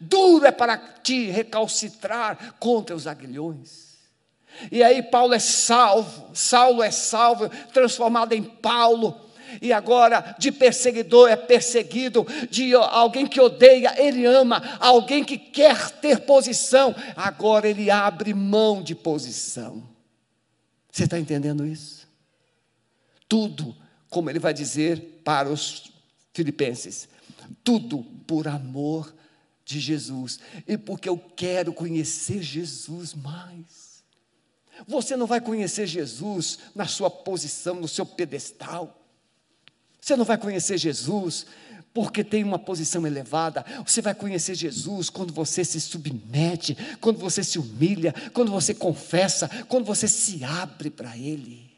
[0.00, 3.86] Duro é para ti recalcitrar contra os aguilhões.
[4.72, 9.25] E aí Paulo é salvo, Saulo é salvo, transformado em Paulo
[9.60, 15.90] e agora de perseguidor é perseguido, de alguém que odeia, ele ama, alguém que quer
[15.92, 19.82] ter posição, agora ele abre mão de posição.
[20.90, 22.08] Você está entendendo isso?
[23.28, 23.76] Tudo,
[24.08, 25.92] como ele vai dizer para os
[26.32, 27.08] filipenses,
[27.62, 29.14] tudo por amor
[29.64, 33.86] de Jesus e porque eu quero conhecer Jesus mais.
[34.86, 39.05] Você não vai conhecer Jesus na sua posição, no seu pedestal.
[40.06, 41.46] Você não vai conhecer Jesus
[41.92, 43.66] porque tem uma posição elevada.
[43.84, 49.48] Você vai conhecer Jesus quando você se submete, quando você se humilha, quando você confessa,
[49.66, 51.68] quando você se abre para Ele.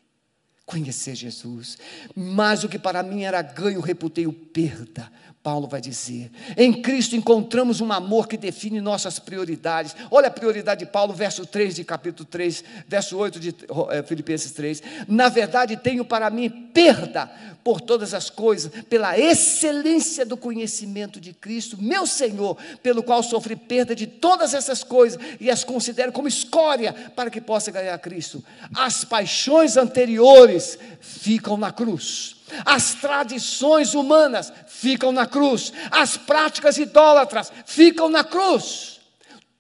[0.67, 1.79] Conhecer Jesus.
[2.15, 5.11] Mas o que para mim era ganho, reputei o perda
[5.43, 6.31] Paulo vai dizer.
[6.57, 9.95] Em Cristo encontramos um amor que define nossas prioridades.
[10.11, 13.55] Olha a prioridade de Paulo, verso 3 de capítulo 3, verso 8 de
[13.91, 14.83] eh, Filipenses 3.
[15.07, 17.31] Na verdade, tenho para mim perda
[17.63, 23.57] por todas as coisas, pela excelência do conhecimento de Cristo, meu Senhor, pelo qual sofri
[23.57, 28.43] perda de todas essas coisas e as considero como escória para que possa ganhar Cristo.
[28.75, 37.53] As paixões anteriores ficam na cruz as tradições humanas ficam na cruz, as práticas idólatras
[37.67, 39.01] ficam na cruz.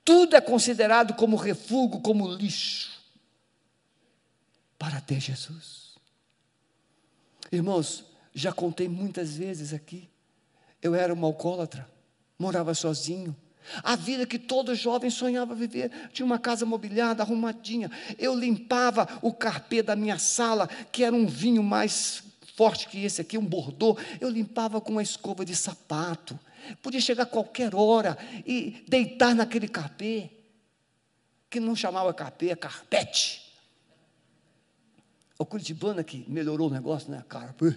[0.05, 2.91] Tudo é considerado como refúgio, como lixo,
[4.79, 5.97] para ter Jesus.
[7.53, 10.09] Irmãos, já contei muitas vezes aqui,
[10.81, 11.89] eu era um alcoólatra,
[12.39, 13.37] morava sozinho.
[13.83, 15.91] A vida que todo jovem sonhava viver.
[16.13, 17.91] Tinha uma casa mobiliada, arrumadinha.
[18.19, 22.23] Eu limpava o carpê da minha sala, que era um vinho mais
[22.59, 26.37] forte que esse aqui, um bordô, eu limpava com uma escova de sapato.
[26.83, 30.29] Podia chegar qualquer hora e deitar naquele carpê,
[31.49, 33.55] que não chamava carpê, é carpete.
[35.39, 37.25] O Curitibana que melhorou o negócio, né?
[37.29, 37.77] Carpê.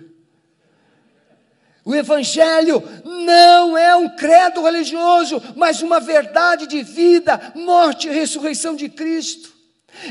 [1.85, 8.75] O Evangelho não é um credo religioso, mas uma verdade de vida, morte e ressurreição
[8.75, 9.50] de Cristo.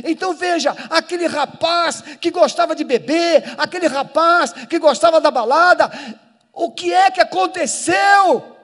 [0.05, 5.91] Então veja, aquele rapaz que gostava de beber, aquele rapaz que gostava da balada,
[6.53, 8.59] o que é que aconteceu?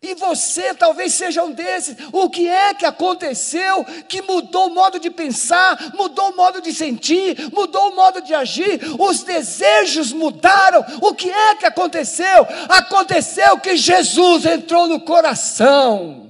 [0.00, 1.96] E você talvez seja um desses.
[2.12, 6.72] O que é que aconteceu que mudou o modo de pensar, mudou o modo de
[6.72, 8.80] sentir, mudou o modo de agir?
[8.96, 10.84] Os desejos mudaram.
[11.02, 12.46] O que é que aconteceu?
[12.68, 16.27] Aconteceu que Jesus entrou no coração.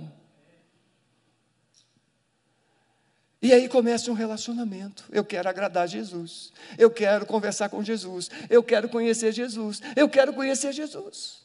[3.40, 5.04] E aí começa um relacionamento.
[5.10, 6.52] Eu quero agradar Jesus.
[6.76, 8.28] Eu quero conversar com Jesus.
[8.50, 9.80] Eu quero conhecer Jesus.
[9.94, 11.38] Eu quero conhecer Jesus.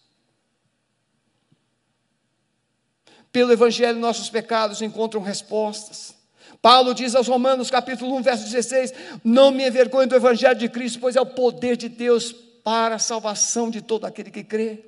[3.32, 6.16] Pelo Evangelho, nossos pecados encontram respostas.
[6.62, 11.00] Paulo diz aos Romanos, capítulo 1, verso 16: Não me envergonhe do Evangelho de Cristo,
[11.00, 12.32] pois é o poder de Deus
[12.64, 14.86] para a salvação de todo aquele que crê.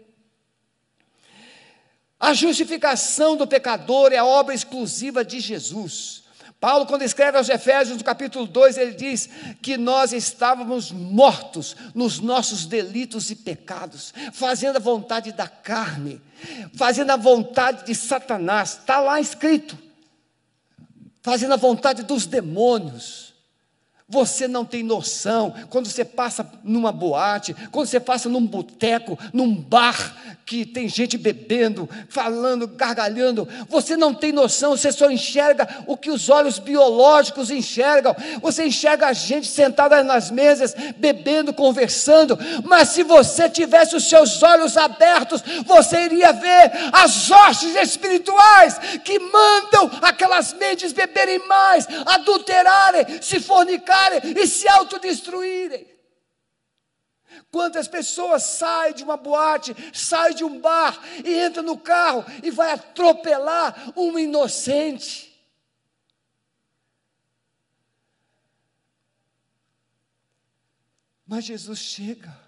[2.20, 6.25] A justificação do pecador é a obra exclusiva de Jesus.
[6.60, 9.30] Paulo, quando escreve aos Efésios, no capítulo 2, ele diz
[9.62, 16.22] que nós estávamos mortos nos nossos delitos e pecados, fazendo a vontade da carne,
[16.76, 19.78] fazendo a vontade de Satanás, está lá escrito,
[21.22, 23.25] fazendo a vontade dos demônios.
[24.08, 29.56] Você não tem noção, quando você passa numa boate, quando você passa num boteco, num
[29.56, 35.98] bar, que tem gente bebendo, falando, gargalhando, você não tem noção, você só enxerga o
[35.98, 38.16] que os olhos biológicos enxergam.
[38.44, 44.44] Você enxerga a gente sentada nas mesas, bebendo, conversando, mas se você tivesse os seus
[44.44, 53.20] olhos abertos, você iria ver as hostes espirituais que mandam aquelas mentes beberem mais, adulterarem,
[53.20, 53.95] se fornicarem
[54.38, 55.96] e se autodestruírem.
[57.52, 62.52] Quantas pessoas saem de uma boate, saem de um bar e entra no carro e
[62.52, 65.34] vai atropelar um inocente.
[71.26, 72.40] Mas Jesus chega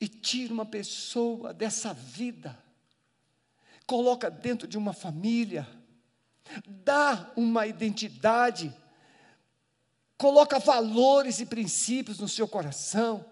[0.00, 2.56] e tira uma pessoa dessa vida,
[3.84, 5.66] coloca dentro de uma família,
[6.64, 8.72] dá uma identidade
[10.18, 13.24] coloca valores e princípios no seu coração.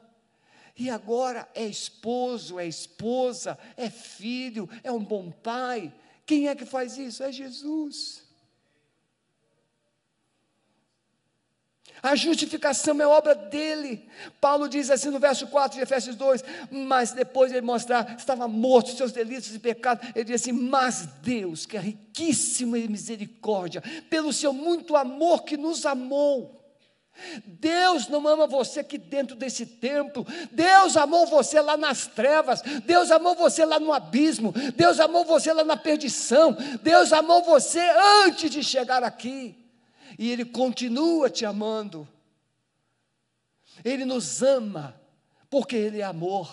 [0.79, 5.93] E agora é esposo, é esposa, é filho, é um bom pai.
[6.25, 7.23] Quem é que faz isso?
[7.23, 8.25] É Jesus.
[12.03, 14.07] A justificação é obra dele.
[14.41, 18.91] Paulo diz assim no verso 4 de Efésios 2: Mas depois ele mostrar, estava morto,
[18.91, 20.07] seus delitos e pecados.
[20.15, 25.57] Ele diz assim: Mas Deus, que é riquíssimo em misericórdia, pelo seu muito amor que
[25.57, 26.66] nos amou,
[27.47, 30.27] Deus não ama você aqui dentro desse templo.
[30.53, 32.63] Deus amou você lá nas trevas.
[32.85, 34.53] Deus amou você lá no abismo.
[34.75, 36.57] Deus amou você lá na perdição.
[36.83, 37.81] Deus amou você
[38.25, 39.57] antes de chegar aqui.
[40.19, 42.09] E Ele continua te amando.
[43.85, 44.99] Ele nos ama,
[45.51, 46.51] porque Ele é amor.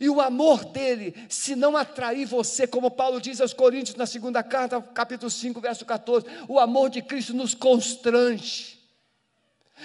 [0.00, 4.42] E o amor dele, se não atrair você, como Paulo diz aos Coríntios na segunda
[4.42, 8.83] carta, capítulo 5, verso 14, o amor de Cristo nos constrange.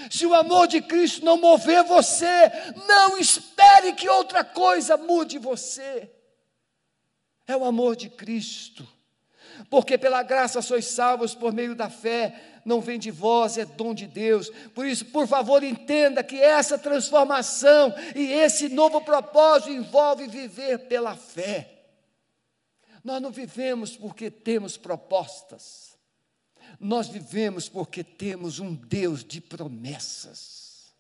[0.10, 2.52] Se o amor de Cristo não mover você,
[2.88, 6.12] não espere que outra coisa mude você.
[7.48, 8.88] É o amor de Cristo.
[9.70, 13.94] Porque pela graça sois salvos por meio da fé, não vem de vós, é dom
[13.94, 14.50] de Deus.
[14.74, 21.16] Por isso, por favor, entenda que essa transformação e esse novo propósito envolve viver pela
[21.16, 21.80] fé.
[23.04, 25.89] Nós não vivemos porque temos propostas.
[26.80, 30.94] Nós vivemos porque temos um Deus de promessas.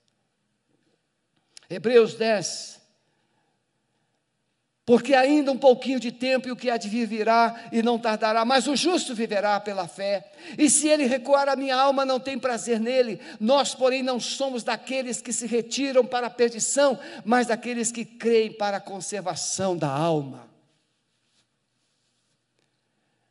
[1.69, 2.80] Hebreus 10.
[4.89, 7.99] Porque ainda um pouquinho de tempo e o que há de vir virá e não
[7.99, 10.32] tardará, mas o justo viverá pela fé.
[10.57, 13.21] E se ele recuar, a minha alma não tem prazer nele.
[13.39, 18.51] Nós, porém, não somos daqueles que se retiram para a perdição, mas daqueles que creem
[18.51, 20.49] para a conservação da alma.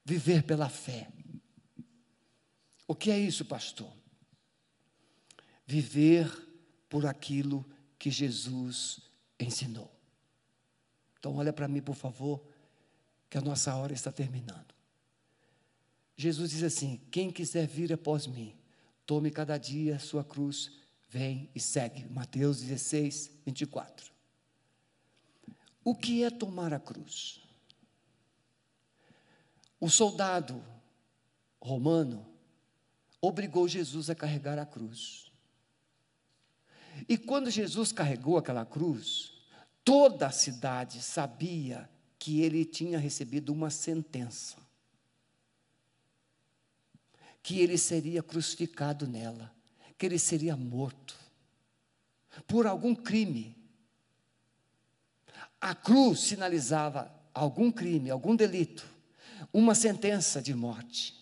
[0.04, 1.08] Viver pela fé.
[2.88, 3.92] O que é isso, pastor?
[5.66, 6.26] Viver
[6.88, 7.64] por aquilo
[7.98, 9.00] que Jesus
[9.38, 9.92] ensinou.
[11.18, 12.42] Então, olha para mim, por favor,
[13.28, 14.74] que a nossa hora está terminando.
[16.16, 18.56] Jesus diz assim: Quem quiser vir após mim,
[19.04, 20.72] tome cada dia sua cruz,
[21.10, 22.06] vem e segue.
[22.08, 24.10] Mateus 16, 24.
[25.84, 27.42] O que é tomar a cruz?
[29.78, 30.64] O soldado
[31.60, 32.37] romano
[33.20, 35.30] obrigou Jesus a carregar a cruz.
[37.08, 39.32] E quando Jesus carregou aquela cruz,
[39.84, 41.88] toda a cidade sabia
[42.18, 44.56] que ele tinha recebido uma sentença.
[47.42, 49.52] Que ele seria crucificado nela,
[49.96, 51.16] que ele seria morto
[52.46, 53.56] por algum crime.
[55.60, 58.86] A cruz sinalizava algum crime, algum delito,
[59.52, 61.17] uma sentença de morte.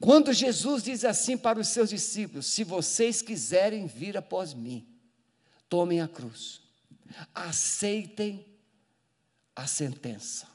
[0.00, 4.86] Quando Jesus diz assim para os seus discípulos: Se vocês quiserem vir após mim,
[5.68, 6.60] tomem a cruz,
[7.34, 8.44] aceitem
[9.54, 10.46] a sentença.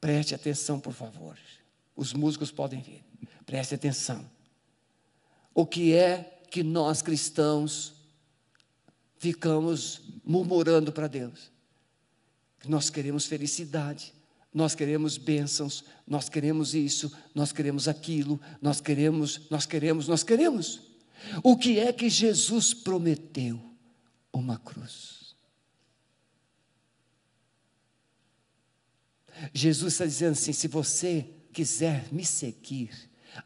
[0.00, 1.38] Preste atenção, por favor.
[1.94, 3.04] Os músicos podem vir.
[3.44, 4.28] Preste atenção.
[5.54, 7.94] O que é que nós cristãos
[9.18, 11.50] ficamos murmurando para Deus?
[12.66, 14.14] Nós queremos felicidade,
[14.52, 20.80] nós queremos bênçãos, nós queremos isso, nós queremos aquilo, nós queremos, nós queremos, nós queremos.
[21.42, 23.60] O que é que Jesus prometeu?
[24.32, 25.34] Uma cruz.
[29.52, 32.90] Jesus está dizendo assim: se você quiser me seguir,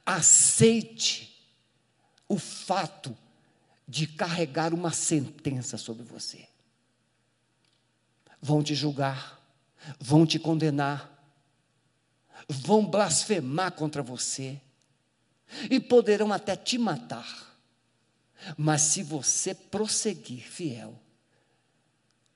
[0.05, 1.37] aceite
[2.29, 3.17] o fato
[3.87, 6.49] de carregar uma sentença sobre você.
[8.41, 9.36] Vão te julgar,
[9.99, 11.13] vão te condenar,
[12.49, 14.61] vão blasfemar contra você
[15.71, 17.57] e poderão até te matar.
[18.57, 21.01] Mas se você prosseguir fiel,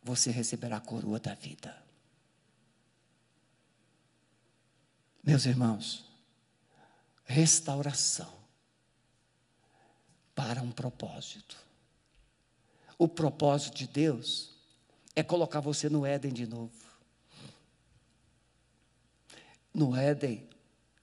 [0.02, 1.76] você receberá a coroa da vida.
[5.22, 6.04] Meus irmãos,
[7.24, 8.32] restauração
[10.34, 11.56] para um propósito.
[12.96, 14.50] O propósito de Deus
[15.14, 16.89] é colocar você no Éden de novo.
[19.72, 20.42] No Éden,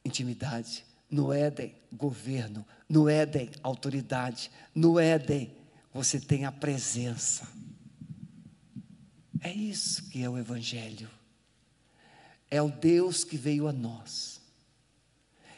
[0.03, 0.86] intimidade.
[1.09, 2.65] No Éden, governo.
[2.88, 4.51] No Éden, autoridade.
[4.74, 5.51] No Éden,
[5.93, 7.47] você tem a presença.
[9.41, 11.09] É isso que é o Evangelho.
[12.49, 14.41] É o Deus que veio a nós.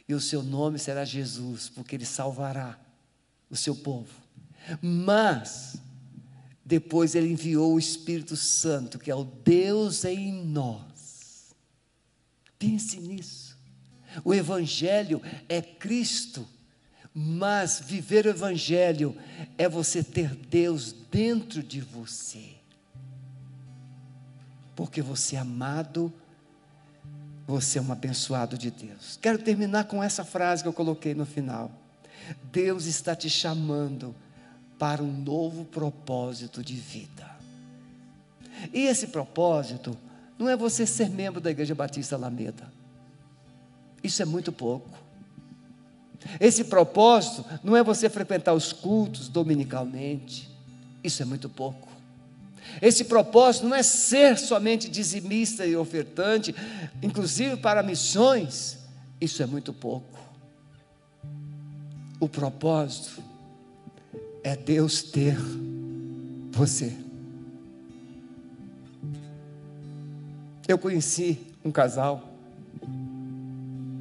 [0.08, 2.80] E o seu nome será Jesus, porque ele salvará
[3.50, 4.14] o seu povo.
[4.82, 5.78] Mas,
[6.66, 10.89] depois ele enviou o Espírito Santo, que é o Deus em nós.
[12.60, 13.58] Pense nisso.
[14.24, 16.46] O Evangelho é Cristo,
[17.14, 19.16] mas viver o Evangelho
[19.58, 22.56] é você ter Deus dentro de você.
[24.76, 26.14] Porque você é amado,
[27.48, 29.18] você é um abençoado de Deus.
[29.22, 31.72] Quero terminar com essa frase que eu coloquei no final.
[32.52, 34.14] Deus está te chamando
[34.78, 37.30] para um novo propósito de vida.
[38.74, 39.98] E esse propósito
[40.40, 42.72] não é você ser membro da Igreja Batista Alameda.
[44.02, 44.98] Isso é muito pouco.
[46.40, 50.50] Esse propósito não é você frequentar os cultos dominicalmente.
[51.04, 51.90] Isso é muito pouco.
[52.82, 56.56] Esse propósito não é ser somente dizimista e ofertante,
[57.04, 58.78] inclusive para missões.
[59.20, 60.18] Isso é muito pouco.
[62.18, 63.22] O propósito
[64.42, 65.38] é Deus ter
[66.52, 67.09] você.
[70.70, 72.30] Eu conheci um casal,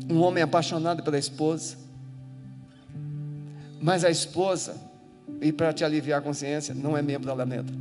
[0.07, 1.79] um homem apaixonado pela esposa,
[3.81, 4.77] mas a esposa,
[5.41, 7.73] e para te aliviar a consciência, não é membro da Alameda.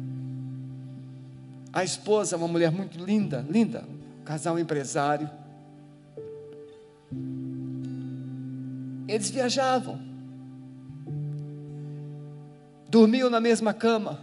[1.73, 3.83] A esposa é uma mulher muito linda, linda,
[4.23, 5.29] casal empresário.
[9.05, 9.99] Eles viajavam,
[12.87, 14.17] dormiam na mesma cama,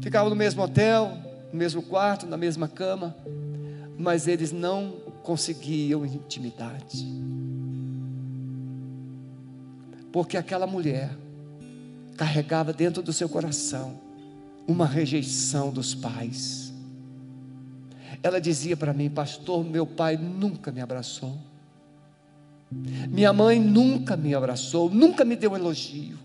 [0.00, 1.23] ficavam no mesmo hotel,
[1.54, 3.16] no mesmo quarto, na mesma cama,
[3.96, 4.90] mas eles não
[5.22, 7.06] conseguiam intimidade.
[10.10, 11.16] Porque aquela mulher
[12.16, 14.00] carregava dentro do seu coração
[14.66, 16.74] uma rejeição dos pais.
[18.20, 21.38] Ela dizia para mim, pastor, meu pai nunca me abraçou.
[23.08, 26.18] Minha mãe nunca me abraçou, nunca me deu elogio.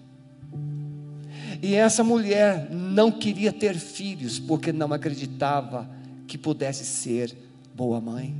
[1.62, 5.90] E essa mulher não queria ter filhos porque não acreditava
[6.28, 7.36] que pudesse ser
[7.76, 8.36] boa mãe.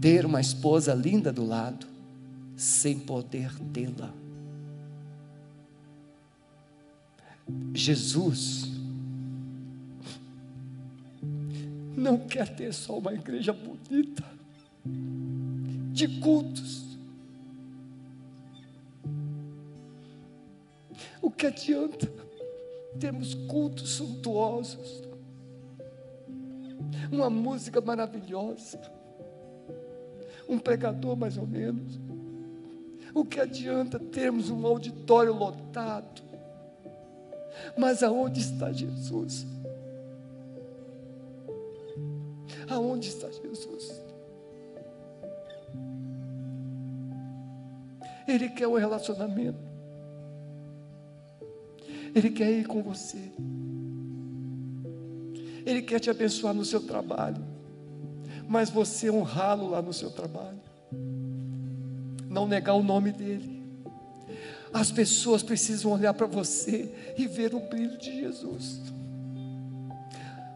[0.00, 1.86] Ter uma esposa linda do lado,
[2.56, 4.12] sem poder tê-la.
[7.74, 8.70] Jesus
[11.96, 14.24] não quer ter só uma igreja bonita,
[15.92, 16.81] de cultos.
[21.22, 22.12] O que adianta
[22.98, 25.04] termos cultos suntuosos,
[27.10, 28.80] uma música maravilhosa,
[30.48, 32.00] um pregador mais ou menos?
[33.14, 36.22] O que adianta termos um auditório lotado?
[37.78, 39.46] Mas aonde está Jesus?
[42.68, 44.02] Aonde está Jesus?
[48.26, 49.71] Ele quer um relacionamento.
[52.14, 53.32] Ele quer ir com você.
[55.64, 57.42] Ele quer te abençoar no seu trabalho.
[58.48, 60.60] Mas você honrá-lo lá no seu trabalho.
[62.28, 63.62] Não negar o nome dele.
[64.72, 68.80] As pessoas precisam olhar para você e ver o brilho de Jesus.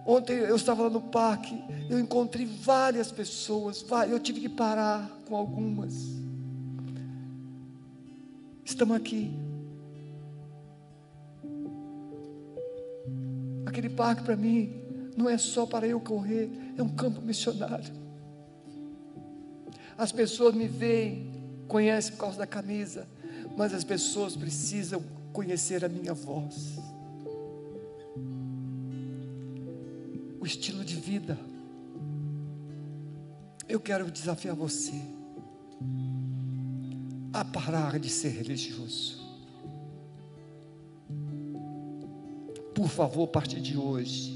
[0.07, 5.37] Ontem eu estava lá no parque, eu encontrei várias pessoas, eu tive que parar com
[5.37, 6.17] algumas.
[8.65, 9.46] Estamos aqui.
[13.77, 14.73] Aquele parque para mim
[15.19, 17.93] não é só para eu correr, é um campo missionário.
[19.99, 21.31] As pessoas me veem,
[21.69, 23.07] conhecem por causa da camisa,
[23.55, 26.79] mas as pessoas precisam conhecer a minha voz.
[30.41, 31.39] O estilo de vida.
[33.69, 34.99] Eu quero desafiar você
[37.31, 39.26] a parar de ser religioso.
[42.87, 44.33] Por favor, a partir de hoje,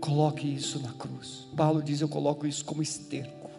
[0.00, 1.48] coloque isso na cruz.
[1.56, 3.50] Paulo diz: Eu coloco isso como esterco.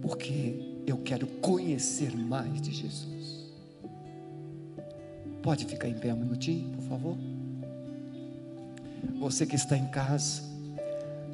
[0.00, 3.50] Porque eu quero conhecer mais de Jesus.
[5.42, 7.16] Pode ficar em pé um minutinho, por favor?
[9.20, 10.42] Você que está em casa,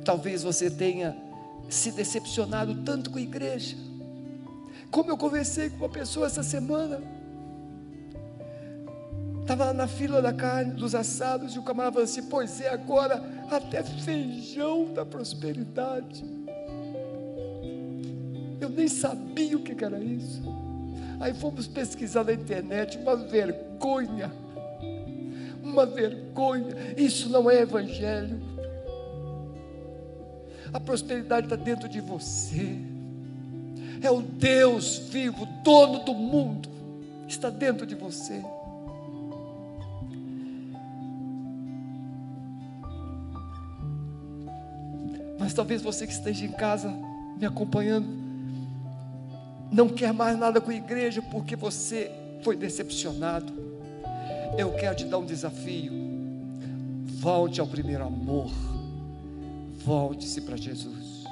[0.04, 1.16] talvez você tenha
[1.68, 3.76] se decepcionado tanto com a igreja.
[4.90, 7.13] Como eu conversei com uma pessoa essa semana,
[9.44, 13.22] estava na fila da carne, dos assados, e o camarada falou assim: Pois é, agora
[13.50, 16.24] até feijão da prosperidade.
[18.60, 20.42] Eu nem sabia o que era isso.
[21.20, 24.32] Aí fomos pesquisar na internet, uma vergonha.
[25.62, 26.74] Uma vergonha.
[26.96, 28.40] Isso não é evangelho.
[30.72, 32.78] A prosperidade está dentro de você.
[34.02, 36.68] É o Deus vivo, dono do mundo,
[37.28, 38.42] está dentro de você.
[45.54, 46.92] Talvez você que esteja em casa
[47.38, 48.08] me acompanhando,
[49.70, 52.10] não quer mais nada com a igreja porque você
[52.42, 53.52] foi decepcionado.
[54.58, 55.92] Eu quero te dar um desafio.
[57.20, 58.50] Volte ao primeiro amor.
[59.84, 61.24] Volte-se para Jesus.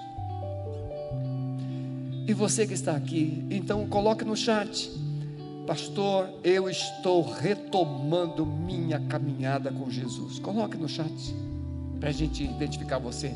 [2.27, 4.91] E você que está aqui, então coloque no chat.
[5.67, 10.39] Pastor, eu estou retomando minha caminhada com Jesus.
[10.39, 11.35] Coloque no chat
[12.01, 13.33] para a gente identificar você.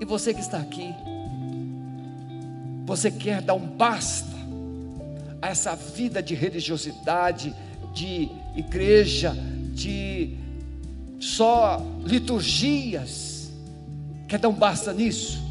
[0.00, 0.94] E você que está aqui,
[2.84, 4.34] você quer dar um basta
[5.40, 7.54] a essa vida de religiosidade,
[7.92, 9.36] de igreja,
[9.72, 10.36] de
[11.20, 13.50] só liturgias.
[14.28, 15.42] Quer dar um basta nisso?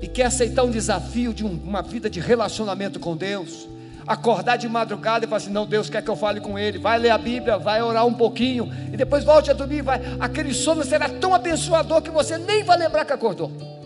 [0.00, 3.68] E quer aceitar um desafio de uma vida de relacionamento com Deus?
[4.06, 6.78] Acordar de madrugada e falar assim: não, Deus quer que eu fale com Ele.
[6.78, 9.82] Vai ler a Bíblia, vai orar um pouquinho e depois volte a dormir.
[9.82, 10.00] Vai.
[10.20, 13.77] Aquele sono será tão abençoador que você nem vai lembrar que acordou.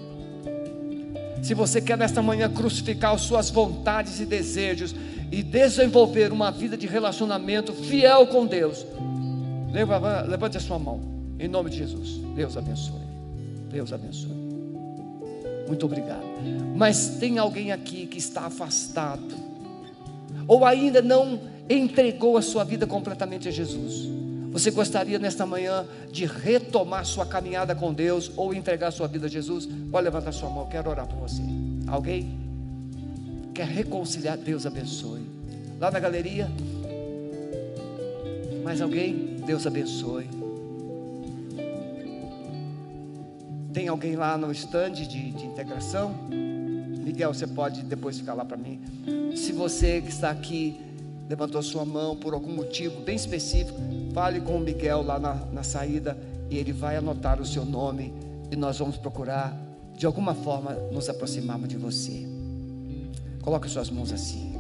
[1.42, 4.94] Se você quer nesta manhã crucificar as suas vontades e desejos
[5.30, 8.86] e desenvolver uma vida de relacionamento fiel com Deus,
[10.28, 11.00] levante a sua mão,
[11.40, 12.20] em nome de Jesus.
[12.36, 13.02] Deus abençoe.
[13.70, 14.30] Deus abençoe.
[15.66, 16.22] Muito obrigado.
[16.76, 19.34] Mas tem alguém aqui que está afastado,
[20.46, 24.08] ou ainda não entregou a sua vida completamente a Jesus.
[24.52, 29.28] Você gostaria nesta manhã de retomar sua caminhada com Deus ou entregar sua vida a
[29.28, 29.66] Jesus?
[29.90, 31.42] Pode levantar sua mão, quero orar por você.
[31.88, 32.38] Alguém?
[33.54, 34.36] Quer reconciliar?
[34.36, 35.22] Deus abençoe.
[35.80, 36.50] Lá na galeria?
[38.62, 39.38] Mais alguém?
[39.46, 40.28] Deus abençoe.
[43.72, 46.14] Tem alguém lá no stand de, de integração?
[46.30, 48.80] Miguel, você pode depois ficar lá para mim.
[49.34, 50.78] Se você que está aqui
[51.32, 53.80] levantou sua mão por algum motivo bem específico,
[54.12, 56.14] fale com o Miguel lá na, na saída
[56.50, 58.12] e ele vai anotar o seu nome
[58.50, 59.56] e nós vamos procurar
[59.96, 62.26] de alguma forma nos aproximarmos de você.
[63.40, 64.52] Coloque suas mãos assim.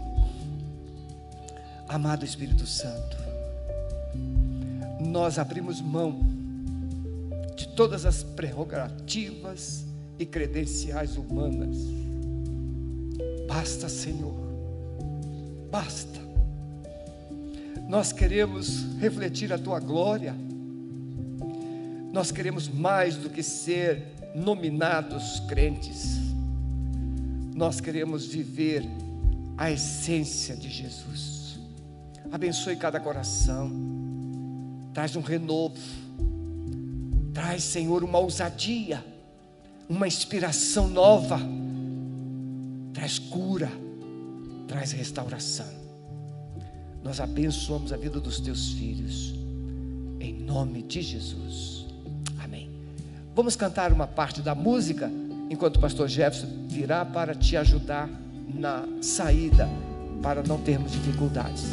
[1.86, 3.18] Amado Espírito Santo,
[4.98, 6.20] nós abrimos mão
[7.54, 9.84] de todas as prerrogativas
[10.18, 11.76] e credenciais humanas.
[13.46, 14.32] Basta, Senhor,
[15.70, 16.31] basta
[17.92, 20.34] nós queremos refletir a tua glória,
[22.10, 24.02] nós queremos mais do que ser
[24.34, 26.16] nominados crentes,
[27.54, 28.82] nós queremos viver
[29.58, 31.58] a essência de Jesus.
[32.32, 33.70] Abençoe cada coração,
[34.94, 35.76] traz um renovo,
[37.34, 39.04] traz, Senhor, uma ousadia,
[39.86, 41.38] uma inspiração nova,
[42.94, 43.70] traz cura,
[44.66, 45.81] traz restauração.
[47.02, 49.34] Nós abençoamos a vida dos teus filhos.
[50.20, 51.84] Em nome de Jesus.
[52.42, 52.70] Amém.
[53.34, 55.10] Vamos cantar uma parte da música
[55.50, 58.08] enquanto o pastor Jefferson virá para te ajudar
[58.54, 59.68] na saída
[60.22, 61.64] para não termos dificuldades.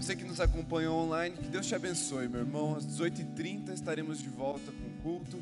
[0.00, 2.74] Você que nos acompanhou online, que Deus te abençoe, meu irmão.
[2.74, 5.38] Às 18h30 estaremos de volta com o culto.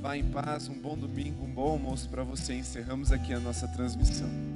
[0.00, 2.54] Vá em paz, um bom domingo, um bom almoço para você.
[2.54, 4.49] Encerramos aqui a nossa transmissão.